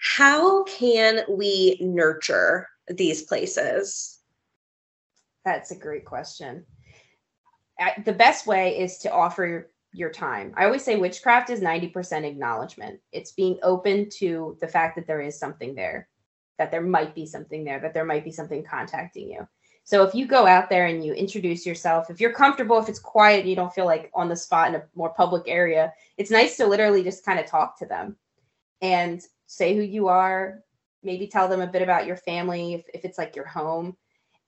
How 0.00 0.64
can 0.64 1.20
we 1.28 1.78
nurture 1.80 2.68
these 2.88 3.22
places? 3.22 4.18
That's 5.44 5.70
a 5.70 5.76
great 5.76 6.04
question. 6.04 6.64
The 8.04 8.12
best 8.12 8.46
way 8.46 8.78
is 8.78 8.98
to 8.98 9.12
offer 9.12 9.70
your 9.96 10.10
time. 10.10 10.52
I 10.56 10.64
always 10.66 10.84
say 10.84 10.96
witchcraft 10.96 11.48
is 11.48 11.60
90% 11.60 12.24
acknowledgement. 12.24 13.00
It's 13.12 13.32
being 13.32 13.58
open 13.62 14.10
to 14.18 14.56
the 14.60 14.68
fact 14.68 14.94
that 14.96 15.06
there 15.06 15.22
is 15.22 15.38
something 15.38 15.74
there, 15.74 16.08
that 16.58 16.70
there 16.70 16.82
might 16.82 17.14
be 17.14 17.24
something 17.24 17.64
there, 17.64 17.80
that 17.80 17.94
there 17.94 18.04
might 18.04 18.24
be 18.24 18.30
something 18.30 18.62
contacting 18.62 19.30
you. 19.30 19.48
So 19.84 20.02
if 20.02 20.14
you 20.14 20.26
go 20.26 20.46
out 20.46 20.68
there 20.68 20.86
and 20.86 21.04
you 21.04 21.14
introduce 21.14 21.64
yourself, 21.64 22.10
if 22.10 22.20
you're 22.20 22.32
comfortable, 22.32 22.78
if 22.78 22.88
it's 22.88 22.98
quiet, 22.98 23.46
you 23.46 23.56
don't 23.56 23.72
feel 23.72 23.86
like 23.86 24.10
on 24.14 24.28
the 24.28 24.36
spot 24.36 24.68
in 24.68 24.74
a 24.74 24.82
more 24.94 25.14
public 25.14 25.44
area, 25.46 25.92
it's 26.18 26.30
nice 26.30 26.56
to 26.58 26.66
literally 26.66 27.02
just 27.02 27.24
kind 27.24 27.38
of 27.38 27.46
talk 27.46 27.78
to 27.78 27.86
them 27.86 28.16
and 28.82 29.22
say 29.46 29.74
who 29.74 29.82
you 29.82 30.08
are, 30.08 30.62
maybe 31.02 31.26
tell 31.26 31.48
them 31.48 31.60
a 31.60 31.66
bit 31.66 31.82
about 31.82 32.06
your 32.06 32.16
family, 32.16 32.74
if, 32.74 32.84
if 32.92 33.04
it's 33.04 33.16
like 33.16 33.34
your 33.34 33.46
home 33.46 33.96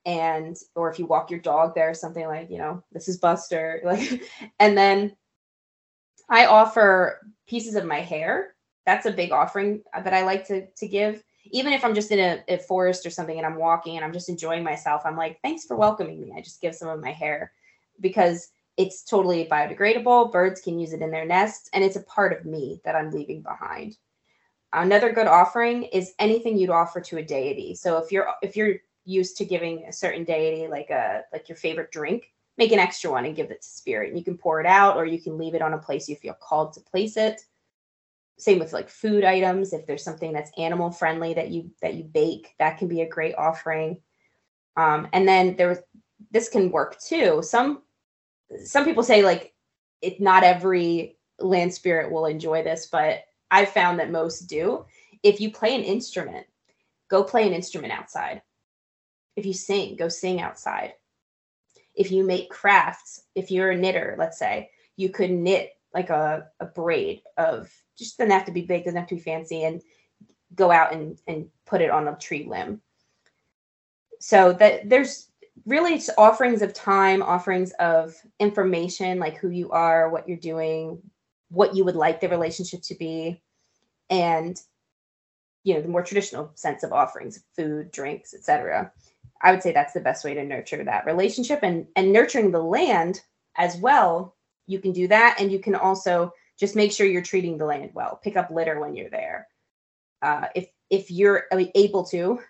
and 0.05 0.57
or 0.75 0.91
if 0.91 0.99
you 0.99 1.07
walk 1.07 1.31
your 1.31 1.41
dog 1.41 1.75
there 1.75 1.93
something 1.93 2.27
like 2.27 2.51
you 2.51 2.57
know 2.57 2.83
this 2.93 3.09
is 3.09 3.19
buster 3.19 3.81
like 3.85 4.23
and 4.59 4.77
then 4.79 5.15
i 6.29 6.47
offer 6.47 7.21
pieces 7.47 7.75
of 7.75 7.85
my 7.85 8.01
hair. 8.01 8.55
That's 8.87 9.07
a 9.07 9.13
big 9.13 9.33
offering 9.33 9.83
that 9.95 10.15
i 10.15 10.23
like 10.23 10.47
to 10.49 10.67
to 10.67 10.89
give. 10.89 11.23
Even 11.51 11.73
if 11.73 11.85
i'm 11.85 11.95
just 11.95 12.11
in 12.11 12.19
a, 12.19 12.55
a 12.55 12.59
forest 12.59 13.07
or 13.07 13.11
something 13.11 13.37
and 13.37 13.47
i'm 13.47 13.57
walking 13.57 13.97
and 13.97 14.05
i'm 14.05 14.13
just 14.13 14.29
enjoying 14.29 14.65
myself 14.65 15.03
i'm 15.05 15.17
like 15.17 15.41
thanks 15.43 15.65
for 15.65 15.77
welcoming 15.77 16.21
me. 16.21 16.33
I 16.37 16.41
just 16.41 16.61
give 16.61 16.75
some 16.75 16.89
of 16.89 17.01
my 17.01 17.13
hair 17.13 17.53
because 18.01 18.51
it's 18.77 19.03
totally 19.03 19.49
biodegradable. 19.51 20.31
Birds 20.31 20.61
can 20.61 20.79
use 20.79 20.93
it 20.93 21.03
in 21.03 21.11
their 21.11 21.25
nests 21.25 21.69
and 21.73 21.83
it's 21.83 21.97
a 21.97 22.03
part 22.03 22.39
of 22.39 22.47
me 22.47 22.81
that 22.85 22.95
i'm 22.95 23.11
leaving 23.11 23.43
behind. 23.43 23.97
Another 24.73 25.13
good 25.13 25.27
offering 25.27 25.85
is 25.85 26.13
anything 26.19 26.59
you'd 26.59 26.69
offer 26.69 27.01
to 27.01 27.17
a 27.17 27.23
deity. 27.23 27.75
So 27.75 27.99
if 27.99 28.13
you're 28.13 28.29
if 28.43 28.57
you're 28.57 28.77
used 29.05 29.39
to 29.39 29.45
giving 29.45 29.85
a 29.85 29.93
certain 29.93 30.25
deity 30.25 30.69
like 30.69 30.91
a 30.91 31.23
like 31.33 31.49
your 31.49 31.57
favorite 31.57 31.91
drink 31.91 32.31
make 32.59 32.73
an 32.73 32.79
extra 32.79 33.11
one 33.11 33.25
and 33.25 33.37
give 33.37 33.51
it 33.51 33.63
to 33.63 33.69
spirit. 33.69 34.09
And 34.09 34.19
you 34.19 34.25
can 34.25 34.37
pour 34.37 34.61
it 34.61 34.67
out 34.67 34.97
or 34.97 35.07
you 35.07 35.21
can 35.21 35.39
leave 35.39 35.55
it 35.55 35.63
on 35.63 35.73
a 35.75 35.79
place 35.79 36.09
you 36.09 36.17
feel 36.17 36.35
called 36.35 36.73
to 36.75 36.81
place 36.81 37.17
it. 37.17 37.41
Same 38.37 38.59
with 38.59 38.73
like 38.73 38.89
food 38.89 39.25
items. 39.25 39.73
If 39.73 39.87
there's 39.87 40.05
something 40.05 40.33
that's 40.33 40.51
animal 40.59 40.91
friendly 40.91 41.35
that 41.35 41.51
you 41.51 41.71
that 41.83 41.95
you 41.95 42.05
bake 42.05 42.55
that 42.59 42.79
can 42.79 42.89
be 42.89 43.01
a 43.01 43.09
great 43.09 43.35
offering. 43.37 44.01
Um, 44.77 45.09
and 45.13 45.27
then 45.27 45.57
there 45.57 45.69
was 45.69 45.79
this 46.31 46.49
can 46.49 46.71
work 46.71 47.01
too. 47.01 47.43
Some 47.43 47.83
some 48.65 48.85
people 48.85 49.03
say 49.03 49.23
like 49.23 49.55
it 50.03 50.21
not 50.21 50.45
every 50.45 51.17
land 51.41 51.73
spirit 51.73 52.11
will 52.11 52.27
enjoy 52.27 52.63
this 52.63 52.87
but 52.87 53.23
i've 53.51 53.69
found 53.69 53.99
that 53.99 54.11
most 54.11 54.43
do. 54.43 54.85
If 55.23 55.41
you 55.41 55.51
play 55.51 55.75
an 55.75 55.83
instrument 55.83 56.47
go 57.09 57.25
play 57.25 57.47
an 57.47 57.55
instrument 57.55 57.93
outside. 57.93 58.43
If 59.37 59.47
you 59.47 59.53
sing, 59.53 59.97
go 59.97 60.09
sing 60.09 60.41
outside. 60.41 60.95
If 61.99 62.11
you 62.11 62.25
make 62.25 62.49
crafts, 62.49 63.25
if 63.35 63.51
you're 63.51 63.73
a 63.73 63.77
knitter, 63.77 64.15
let's 64.19 64.39
say, 64.39 64.71
you 64.97 65.11
could 65.11 65.31
knit 65.31 65.73
like 65.93 66.11
a, 66.11 66.47
a 66.61 66.65
braid 66.65 67.23
of 67.37 67.71
just 67.99 68.17
doesn't 68.17 68.31
have 68.31 68.47
to 68.47 68.53
be 68.53 68.63
big, 68.63 68.85
doesn't 68.85 68.99
have 68.99 69.09
to 69.09 69.17
be 69.17 69.21
fancy, 69.21 69.65
and 69.65 69.83
go 70.55 70.71
out 70.71 70.95
and, 70.95 71.19
and 71.27 71.49
put 71.67 71.81
it 71.81 71.91
on 71.91 72.09
a 72.09 72.17
tree 72.17 72.47
limb. 72.49 72.81
So 74.21 74.53
that 74.55 74.89
there's 74.89 75.29
really 75.67 75.95
it's 75.95 76.11
offerings 76.17 76.63
of 76.63 76.73
time, 76.73 77.23
offerings 77.23 77.73
of 77.73 78.15
information, 78.39 79.19
like 79.19 79.37
who 79.37 79.51
you 79.51 79.71
are, 79.71 80.09
what 80.09 80.29
you're 80.29 80.39
doing, 80.39 81.03
what 81.51 81.75
you 81.75 81.85
would 81.85 81.97
like 81.97 82.21
the 82.21 82.29
relationship 82.29 82.83
to 82.83 82.95
be, 82.95 83.43
and 84.11 84.61
you 85.65 85.75
know 85.75 85.83
the 85.83 85.89
more 85.89 86.03
traditional 86.03 86.51
sense 86.55 86.83
of 86.83 86.93
offerings, 86.93 87.43
food, 87.57 87.91
drinks, 87.91 88.35
etc. 88.35 88.93
I 89.43 89.53
would 89.53 89.63
say 89.63 89.73
that's 89.73 89.93
the 89.93 90.01
best 90.01 90.25
way 90.25 90.35
to 90.35 90.45
nurture 90.45 90.83
that 90.85 91.07
relationship 91.07 91.61
and 91.63 91.87
and 91.97 92.13
nurturing 92.13 92.51
the 92.51 92.63
land 92.63 93.21
as 93.57 93.77
well. 93.77 94.37
You 94.67 94.81
can 94.81 94.93
do 94.93 95.09
that, 95.09 95.37
and 95.41 95.51
you 95.51 95.59
can 95.59 95.75
also 95.75 96.33
just 96.59 96.77
make 96.77 96.93
sure 96.93 97.07
you're 97.07 97.23
treating 97.23 97.57
the 97.57 97.65
land 97.65 97.91
well. 97.95 98.21
Pick 98.23 98.37
up 98.37 98.51
litter 98.51 98.81
when 98.81 98.95
you're 98.95 99.11
there. 99.11 99.49
Uh, 100.23 100.49
if 100.55 100.69
if 100.91 101.11
you're 101.11 101.45
able 101.75 102.05
to, 102.07 102.41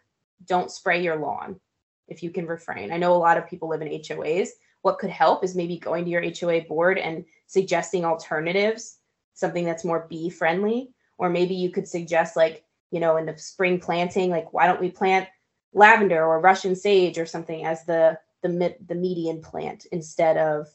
don't 0.47 0.71
spray 0.71 1.03
your 1.03 1.17
lawn 1.17 1.61
if 2.07 2.23
you 2.23 2.31
can 2.31 2.47
refrain. 2.47 2.93
I 2.93 2.97
know 2.97 3.15
a 3.15 3.19
lot 3.19 3.37
of 3.37 3.49
people 3.49 3.69
live 3.69 3.83
in 3.83 3.89
HOAs. 3.89 4.49
What 4.83 4.99
could 4.99 5.11
help 5.11 5.45
is 5.45 5.55
maybe 5.55 5.79
going 5.79 6.05
to 6.05 6.11
your 6.11 6.23
HOA 6.23 6.63
board 6.63 6.99
and 6.99 7.25
suggesting 7.47 8.05
alternatives, 8.05 8.99
something 9.35 9.65
that's 9.65 9.85
more 9.85 10.07
bee 10.09 10.31
friendly, 10.31 10.91
or 11.19 11.29
maybe 11.29 11.55
you 11.55 11.71
could 11.71 11.87
suggest 11.87 12.37
like 12.37 12.65
you 12.91 13.01
know 13.01 13.19
in 13.19 13.27
the 13.27 13.37
spring 13.37 13.79
planting, 13.79 14.31
like 14.31 14.53
why 14.53 14.67
don't 14.67 14.81
we 14.81 14.91
plant 14.91 15.29
lavender 15.73 16.25
or 16.25 16.41
Russian 16.41 16.75
sage 16.75 17.19
or 17.19 17.27
something 17.27 17.65
as 17.65 17.85
the 17.85 18.19
the 18.43 18.77
the 18.87 18.95
median 18.95 19.41
plant 19.41 19.87
instead 19.93 20.37
of 20.37 20.69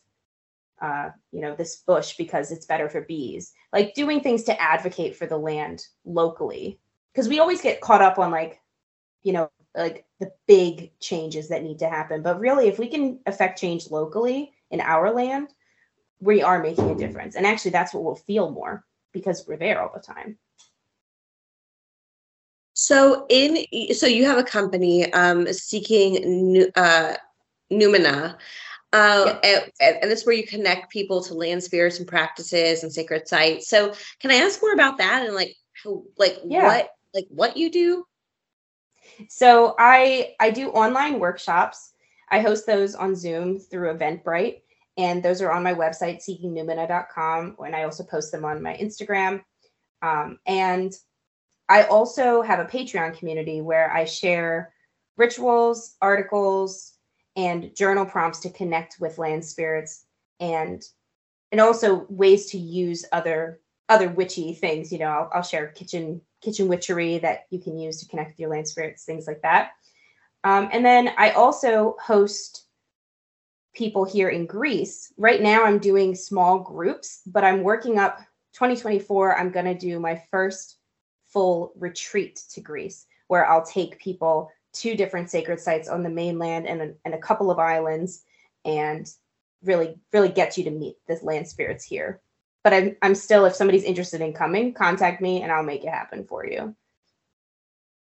uh, 0.81 1.09
you 1.31 1.41
know 1.41 1.55
this 1.55 1.77
bush 1.77 2.17
because 2.17 2.51
it's 2.51 2.65
better 2.65 2.89
for 2.89 3.01
bees. 3.01 3.53
Like 3.71 3.93
doing 3.93 4.21
things 4.21 4.43
to 4.43 4.61
advocate 4.61 5.15
for 5.15 5.25
the 5.25 5.37
land 5.37 5.85
locally 6.05 6.79
because 7.13 7.29
we 7.29 7.39
always 7.39 7.61
get 7.61 7.81
caught 7.81 8.01
up 8.01 8.19
on 8.19 8.31
like 8.31 8.59
you 9.23 9.33
know 9.33 9.49
like 9.75 10.05
the 10.19 10.31
big 10.47 10.91
changes 10.99 11.47
that 11.49 11.63
need 11.63 11.79
to 11.79 11.89
happen. 11.89 12.21
But 12.21 12.39
really, 12.39 12.67
if 12.67 12.79
we 12.79 12.87
can 12.87 13.19
affect 13.25 13.59
change 13.59 13.89
locally 13.89 14.53
in 14.71 14.81
our 14.81 15.11
land, 15.11 15.49
we 16.19 16.41
are 16.41 16.61
making 16.61 16.89
a 16.89 16.95
difference. 16.95 17.35
And 17.35 17.45
actually, 17.45 17.71
that's 17.71 17.93
what 17.93 18.03
we'll 18.03 18.15
feel 18.15 18.51
more 18.51 18.85
because 19.13 19.45
we're 19.47 19.57
there 19.57 19.81
all 19.81 19.91
the 19.93 20.01
time. 20.01 20.37
So 22.83 23.25
in 23.29 23.65
so 23.93 24.07
you 24.07 24.25
have 24.25 24.37
a 24.37 24.43
company 24.43 25.11
um 25.13 25.47
seeking 25.53 26.69
uh 26.75 27.13
Numina. 27.71 28.35
Uh, 28.91 29.39
and, 29.43 29.71
and 29.79 30.11
this 30.11 30.19
is 30.19 30.25
where 30.25 30.35
you 30.35 30.45
connect 30.45 30.91
people 30.91 31.23
to 31.23 31.33
land 31.33 31.63
spirits 31.63 31.97
and 31.97 32.07
practices 32.07 32.83
and 32.83 32.91
sacred 32.93 33.27
sites. 33.27 33.67
So 33.67 33.93
can 34.19 34.29
I 34.29 34.35
ask 34.35 34.61
more 34.61 34.73
about 34.73 34.99
that 34.99 35.25
and 35.25 35.33
like 35.33 35.55
how 35.81 36.03
like 36.17 36.37
Yeah. 36.45 36.65
what 36.65 36.89
like 37.13 37.25
what 37.29 37.55
you 37.55 37.71
do? 37.71 38.05
So 39.29 39.75
I 39.79 40.35
I 40.41 40.51
do 40.51 40.69
online 40.69 41.19
workshops. 41.19 41.93
I 42.29 42.41
host 42.41 42.67
those 42.67 42.95
on 42.95 43.15
Zoom 43.15 43.59
through 43.59 43.95
Eventbrite, 43.95 44.61
and 44.97 45.23
those 45.23 45.41
are 45.41 45.51
on 45.51 45.63
my 45.63 45.73
website 45.73 46.21
seekingnumina.com. 46.21 47.55
And 47.65 47.75
I 47.75 47.83
also 47.83 48.03
post 48.03 48.33
them 48.33 48.43
on 48.43 48.61
my 48.61 48.75
Instagram. 48.75 49.41
Um, 50.01 50.37
and 50.45 50.93
I 51.73 51.85
also 51.85 52.43
have 52.43 52.59
a 52.59 52.65
Patreon 52.65 53.17
community 53.17 53.59
where 53.59 53.91
I 53.91 54.05
share 54.05 54.71
rituals, 55.17 55.95
articles, 56.03 56.93
and 57.35 57.75
journal 57.75 58.05
prompts 58.05 58.41
to 58.41 58.51
connect 58.51 58.97
with 58.99 59.17
land 59.17 59.43
spirits 59.43 60.05
and 60.39 60.83
and 61.51 61.59
also 61.59 62.05
ways 62.09 62.51
to 62.51 62.59
use 62.59 63.05
other 63.11 63.59
other 63.89 64.07
witchy 64.07 64.53
things. 64.53 64.91
You 64.91 64.99
know, 64.99 65.07
I'll, 65.07 65.31
I'll 65.33 65.41
share 65.41 65.65
kitchen 65.65 66.21
kitchen 66.43 66.67
witchery 66.67 67.17
that 67.17 67.47
you 67.49 67.57
can 67.57 67.79
use 67.79 67.99
to 68.01 68.07
connect 68.07 68.33
with 68.33 68.39
your 68.39 68.51
land 68.51 68.67
spirits, 68.67 69.05
things 69.05 69.25
like 69.25 69.41
that. 69.41 69.71
Um, 70.43 70.69
and 70.71 70.85
then 70.85 71.09
I 71.17 71.31
also 71.31 71.95
host 71.99 72.67
people 73.73 74.05
here 74.05 74.29
in 74.29 74.45
Greece. 74.45 75.11
Right 75.17 75.41
now, 75.41 75.63
I'm 75.63 75.79
doing 75.79 76.13
small 76.13 76.59
groups, 76.59 77.23
but 77.25 77.43
I'm 77.43 77.63
working 77.63 77.97
up 77.97 78.19
2024. 78.53 79.39
I'm 79.39 79.49
going 79.49 79.65
to 79.65 79.73
do 79.73 79.99
my 79.99 80.21
first 80.29 80.77
full 81.33 81.73
retreat 81.75 82.41
to 82.51 82.61
Greece, 82.61 83.07
where 83.27 83.49
I'll 83.49 83.65
take 83.65 83.99
people 83.99 84.51
to 84.73 84.95
different 84.95 85.29
sacred 85.29 85.59
sites 85.59 85.87
on 85.87 86.03
the 86.03 86.09
mainland 86.09 86.67
and 86.67 86.81
a, 86.81 86.93
and 87.05 87.13
a 87.13 87.19
couple 87.19 87.51
of 87.51 87.59
islands 87.59 88.23
and 88.65 89.11
really 89.63 89.95
really 90.11 90.29
get 90.29 90.57
you 90.57 90.63
to 90.65 90.71
meet 90.71 90.95
the 91.07 91.17
land 91.21 91.47
spirits 91.47 91.83
here. 91.83 92.21
But 92.63 92.73
I'm 92.73 92.95
I'm 93.01 93.15
still 93.15 93.45
if 93.45 93.55
somebody's 93.55 93.83
interested 93.83 94.21
in 94.21 94.33
coming, 94.33 94.73
contact 94.73 95.21
me 95.21 95.41
and 95.41 95.51
I'll 95.51 95.63
make 95.63 95.83
it 95.83 95.89
happen 95.89 96.25
for 96.25 96.45
you. 96.45 96.75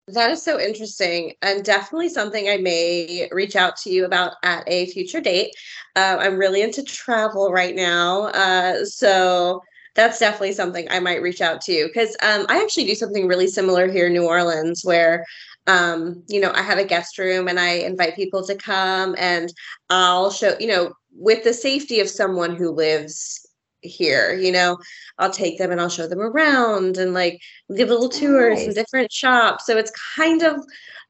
That 0.08 0.30
is 0.30 0.42
so 0.42 0.60
interesting 0.60 1.32
and 1.40 1.64
definitely 1.64 2.10
something 2.10 2.48
I 2.48 2.58
may 2.58 3.28
reach 3.32 3.56
out 3.56 3.76
to 3.78 3.90
you 3.90 4.04
about 4.04 4.34
at 4.42 4.62
a 4.66 4.86
future 4.86 5.20
date. 5.20 5.54
Uh, 5.96 6.18
I'm 6.20 6.36
really 6.36 6.60
into 6.60 6.82
travel 6.82 7.50
right 7.50 7.74
now. 7.74 8.24
Uh, 8.24 8.84
so 8.84 9.62
that's 9.94 10.18
definitely 10.18 10.52
something 10.52 10.86
I 10.90 11.00
might 11.00 11.22
reach 11.22 11.40
out 11.40 11.60
to 11.62 11.86
because 11.86 12.16
um, 12.22 12.46
I 12.48 12.60
actually 12.62 12.86
do 12.86 12.94
something 12.94 13.28
really 13.28 13.46
similar 13.46 13.90
here 13.90 14.06
in 14.06 14.12
New 14.12 14.26
Orleans 14.26 14.84
where 14.84 15.24
um, 15.66 16.22
you 16.28 16.40
know, 16.40 16.52
I 16.54 16.62
have 16.62 16.78
a 16.78 16.84
guest 16.84 17.18
room 17.18 17.48
and 17.48 17.58
I 17.58 17.70
invite 17.70 18.16
people 18.16 18.44
to 18.46 18.54
come 18.54 19.14
and 19.18 19.52
I'll 19.90 20.30
show, 20.30 20.54
you 20.60 20.66
know, 20.66 20.92
with 21.16 21.44
the 21.44 21.54
safety 21.54 22.00
of 22.00 22.08
someone 22.08 22.54
who 22.54 22.70
lives 22.70 23.48
here, 23.80 24.34
you 24.34 24.52
know, 24.52 24.78
I'll 25.18 25.30
take 25.30 25.58
them 25.58 25.70
and 25.70 25.80
I'll 25.80 25.88
show 25.88 26.06
them 26.06 26.20
around 26.20 26.96
and 26.98 27.14
like 27.14 27.40
give 27.76 27.88
little 27.88 28.08
tours 28.08 28.66
nice. 28.66 28.74
different 28.74 29.12
shops. 29.12 29.66
So 29.66 29.76
it's 29.76 29.92
kind 30.16 30.42
of 30.42 30.56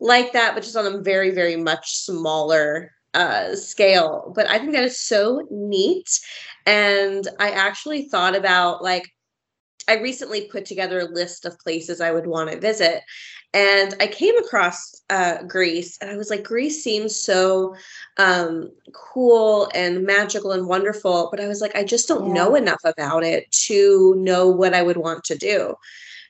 like 0.01 0.33
that, 0.33 0.55
but 0.55 0.63
just 0.63 0.77
on 0.77 0.87
a 0.87 0.99
very, 0.99 1.31
very 1.31 1.57
much 1.57 1.97
smaller 1.97 2.93
uh, 3.15 3.55
scale. 3.55 4.33
But 4.35 4.49
I 4.49 4.59
think 4.59 4.73
that 4.73 4.85
is 4.85 5.01
so 5.01 5.47
neat. 5.51 6.21
And 6.67 7.27
I 7.39 7.51
actually 7.51 8.09
thought 8.09 8.37
about 8.37 8.83
like, 8.83 9.11
I 9.87 9.99
recently 9.99 10.47
put 10.47 10.65
together 10.65 11.01
a 11.01 11.05
list 11.05 11.45
of 11.45 11.59
places 11.59 12.01
I 12.01 12.11
would 12.11 12.27
want 12.27 12.51
to 12.51 12.59
visit 12.59 13.03
and 13.55 13.95
I 14.01 14.09
came 14.09 14.37
across 14.37 15.01
uh, 15.11 15.45
Greece, 15.45 15.97
and 16.01 16.11
I 16.11 16.17
was 16.17 16.29
like, 16.29 16.43
Greece 16.43 16.83
seems 16.83 17.15
so 17.15 17.77
um, 18.19 18.73
cool 18.93 19.71
and 19.73 20.05
magical 20.05 20.51
and 20.51 20.67
wonderful, 20.67 21.29
but 21.31 21.41
I 21.41 21.47
was 21.47 21.61
like, 21.61 21.77
I 21.77 21.85
just 21.85 22.09
don't 22.09 22.27
yeah. 22.27 22.33
know 22.33 22.57
enough 22.57 22.81
about 22.85 23.23
it 23.23 23.51
to 23.67 24.17
know 24.19 24.49
what 24.49 24.75
I 24.75 24.83
would 24.83 24.97
want 24.97 25.23
to 25.25 25.39
do. 25.39 25.77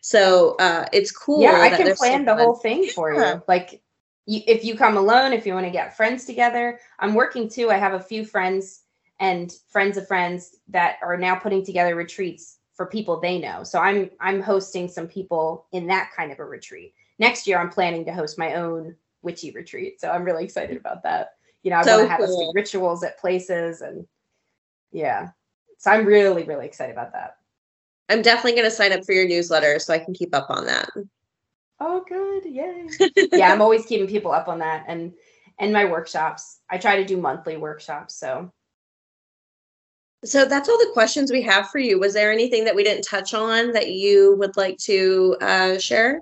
So 0.02 0.56
uh, 0.60 0.84
it's 0.92 1.10
cool. 1.10 1.40
Yeah, 1.40 1.62
I 1.62 1.70
can 1.70 1.96
plan 1.96 2.26
the 2.26 2.36
whole 2.36 2.56
thing 2.56 2.88
for 2.88 3.14
yeah. 3.14 3.36
you. 3.36 3.42
Like, 3.48 3.82
you, 4.26 4.42
if 4.46 4.62
you 4.62 4.76
come 4.76 4.98
alone, 4.98 5.32
if 5.32 5.46
you 5.46 5.54
want 5.54 5.64
to 5.64 5.72
get 5.72 5.96
friends 5.96 6.26
together, 6.26 6.78
I'm 6.98 7.14
working 7.14 7.48
too. 7.48 7.70
I 7.70 7.78
have 7.78 7.94
a 7.94 8.00
few 8.00 8.26
friends 8.26 8.82
and 9.20 9.52
friends 9.68 9.96
of 9.96 10.06
friends 10.06 10.56
that 10.68 10.96
are 11.02 11.16
now 11.16 11.34
putting 11.34 11.64
together 11.64 11.94
retreats 11.94 12.58
for 12.74 12.86
people 12.86 13.20
they 13.20 13.38
know. 13.38 13.62
So 13.64 13.78
I'm 13.78 14.10
I'm 14.20 14.42
hosting 14.42 14.88
some 14.88 15.06
people 15.06 15.66
in 15.72 15.86
that 15.88 16.10
kind 16.16 16.32
of 16.32 16.38
a 16.40 16.44
retreat 16.44 16.94
next 17.18 17.46
year 17.46 17.58
I'm 17.58 17.70
planning 17.70 18.04
to 18.06 18.12
host 18.12 18.38
my 18.38 18.54
own 18.54 18.94
witchy 19.22 19.50
retreat. 19.50 20.00
So 20.00 20.10
I'm 20.10 20.24
really 20.24 20.44
excited 20.44 20.76
about 20.76 21.02
that. 21.04 21.34
You 21.62 21.70
know, 21.70 21.78
I 21.78 21.82
so 21.82 21.96
want 21.96 22.06
to 22.06 22.10
have 22.10 22.20
cool. 22.20 22.40
us 22.40 22.46
do 22.46 22.52
rituals 22.54 23.02
at 23.02 23.18
places 23.18 23.80
and 23.80 24.06
yeah. 24.92 25.30
So 25.78 25.90
I'm 25.90 26.06
really, 26.06 26.44
really 26.44 26.66
excited 26.66 26.92
about 26.92 27.12
that. 27.12 27.36
I'm 28.08 28.22
definitely 28.22 28.52
going 28.52 28.64
to 28.64 28.70
sign 28.70 28.92
up 28.92 29.04
for 29.04 29.12
your 29.12 29.26
newsletter 29.26 29.78
so 29.78 29.94
I 29.94 29.98
can 29.98 30.14
keep 30.14 30.34
up 30.34 30.50
on 30.50 30.66
that. 30.66 30.90
Oh, 31.80 32.04
good. 32.06 32.44
Yay. 32.44 32.88
yeah, 33.32 33.50
I'm 33.50 33.62
always 33.62 33.86
keeping 33.86 34.06
people 34.06 34.30
up 34.30 34.48
on 34.48 34.58
that 34.58 34.84
and 34.88 35.12
and 35.58 35.72
my 35.72 35.84
workshops. 35.84 36.60
I 36.68 36.78
try 36.78 36.96
to 36.96 37.04
do 37.04 37.16
monthly 37.16 37.56
workshops, 37.56 38.14
so 38.14 38.52
so 40.24 40.46
that's 40.46 40.68
all 40.68 40.78
the 40.78 40.90
questions 40.92 41.30
we 41.30 41.42
have 41.42 41.68
for 41.70 41.78
you. 41.78 41.98
Was 41.98 42.14
there 42.14 42.32
anything 42.32 42.64
that 42.64 42.74
we 42.74 42.82
didn't 42.82 43.02
touch 43.02 43.34
on 43.34 43.72
that 43.72 43.90
you 43.90 44.36
would 44.38 44.56
like 44.56 44.78
to 44.78 45.36
uh, 45.40 45.78
share? 45.78 46.20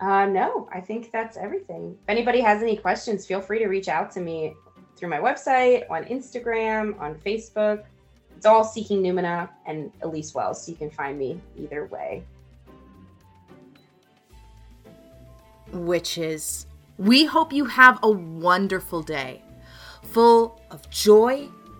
Uh, 0.00 0.26
no, 0.26 0.68
I 0.72 0.80
think 0.80 1.10
that's 1.12 1.36
everything. 1.36 1.96
If 2.02 2.08
anybody 2.08 2.40
has 2.40 2.62
any 2.62 2.76
questions, 2.76 3.26
feel 3.26 3.40
free 3.40 3.58
to 3.58 3.66
reach 3.66 3.88
out 3.88 4.10
to 4.12 4.20
me 4.20 4.54
through 4.96 5.08
my 5.08 5.18
website, 5.18 5.90
on 5.90 6.04
Instagram, 6.04 6.98
on 7.00 7.16
Facebook. 7.16 7.84
It's 8.36 8.46
all 8.46 8.64
Seeking 8.64 9.02
Numina 9.02 9.48
and 9.66 9.92
Elyse 10.00 10.34
Welles, 10.34 10.64
so 10.64 10.72
you 10.72 10.78
can 10.78 10.90
find 10.90 11.18
me 11.18 11.40
either 11.56 11.86
way. 11.86 12.22
Witches, 15.72 16.66
we 16.98 17.24
hope 17.24 17.52
you 17.52 17.64
have 17.64 17.98
a 18.02 18.10
wonderful 18.10 19.02
day, 19.02 19.42
full 20.02 20.60
of 20.70 20.88
joy 20.90 21.48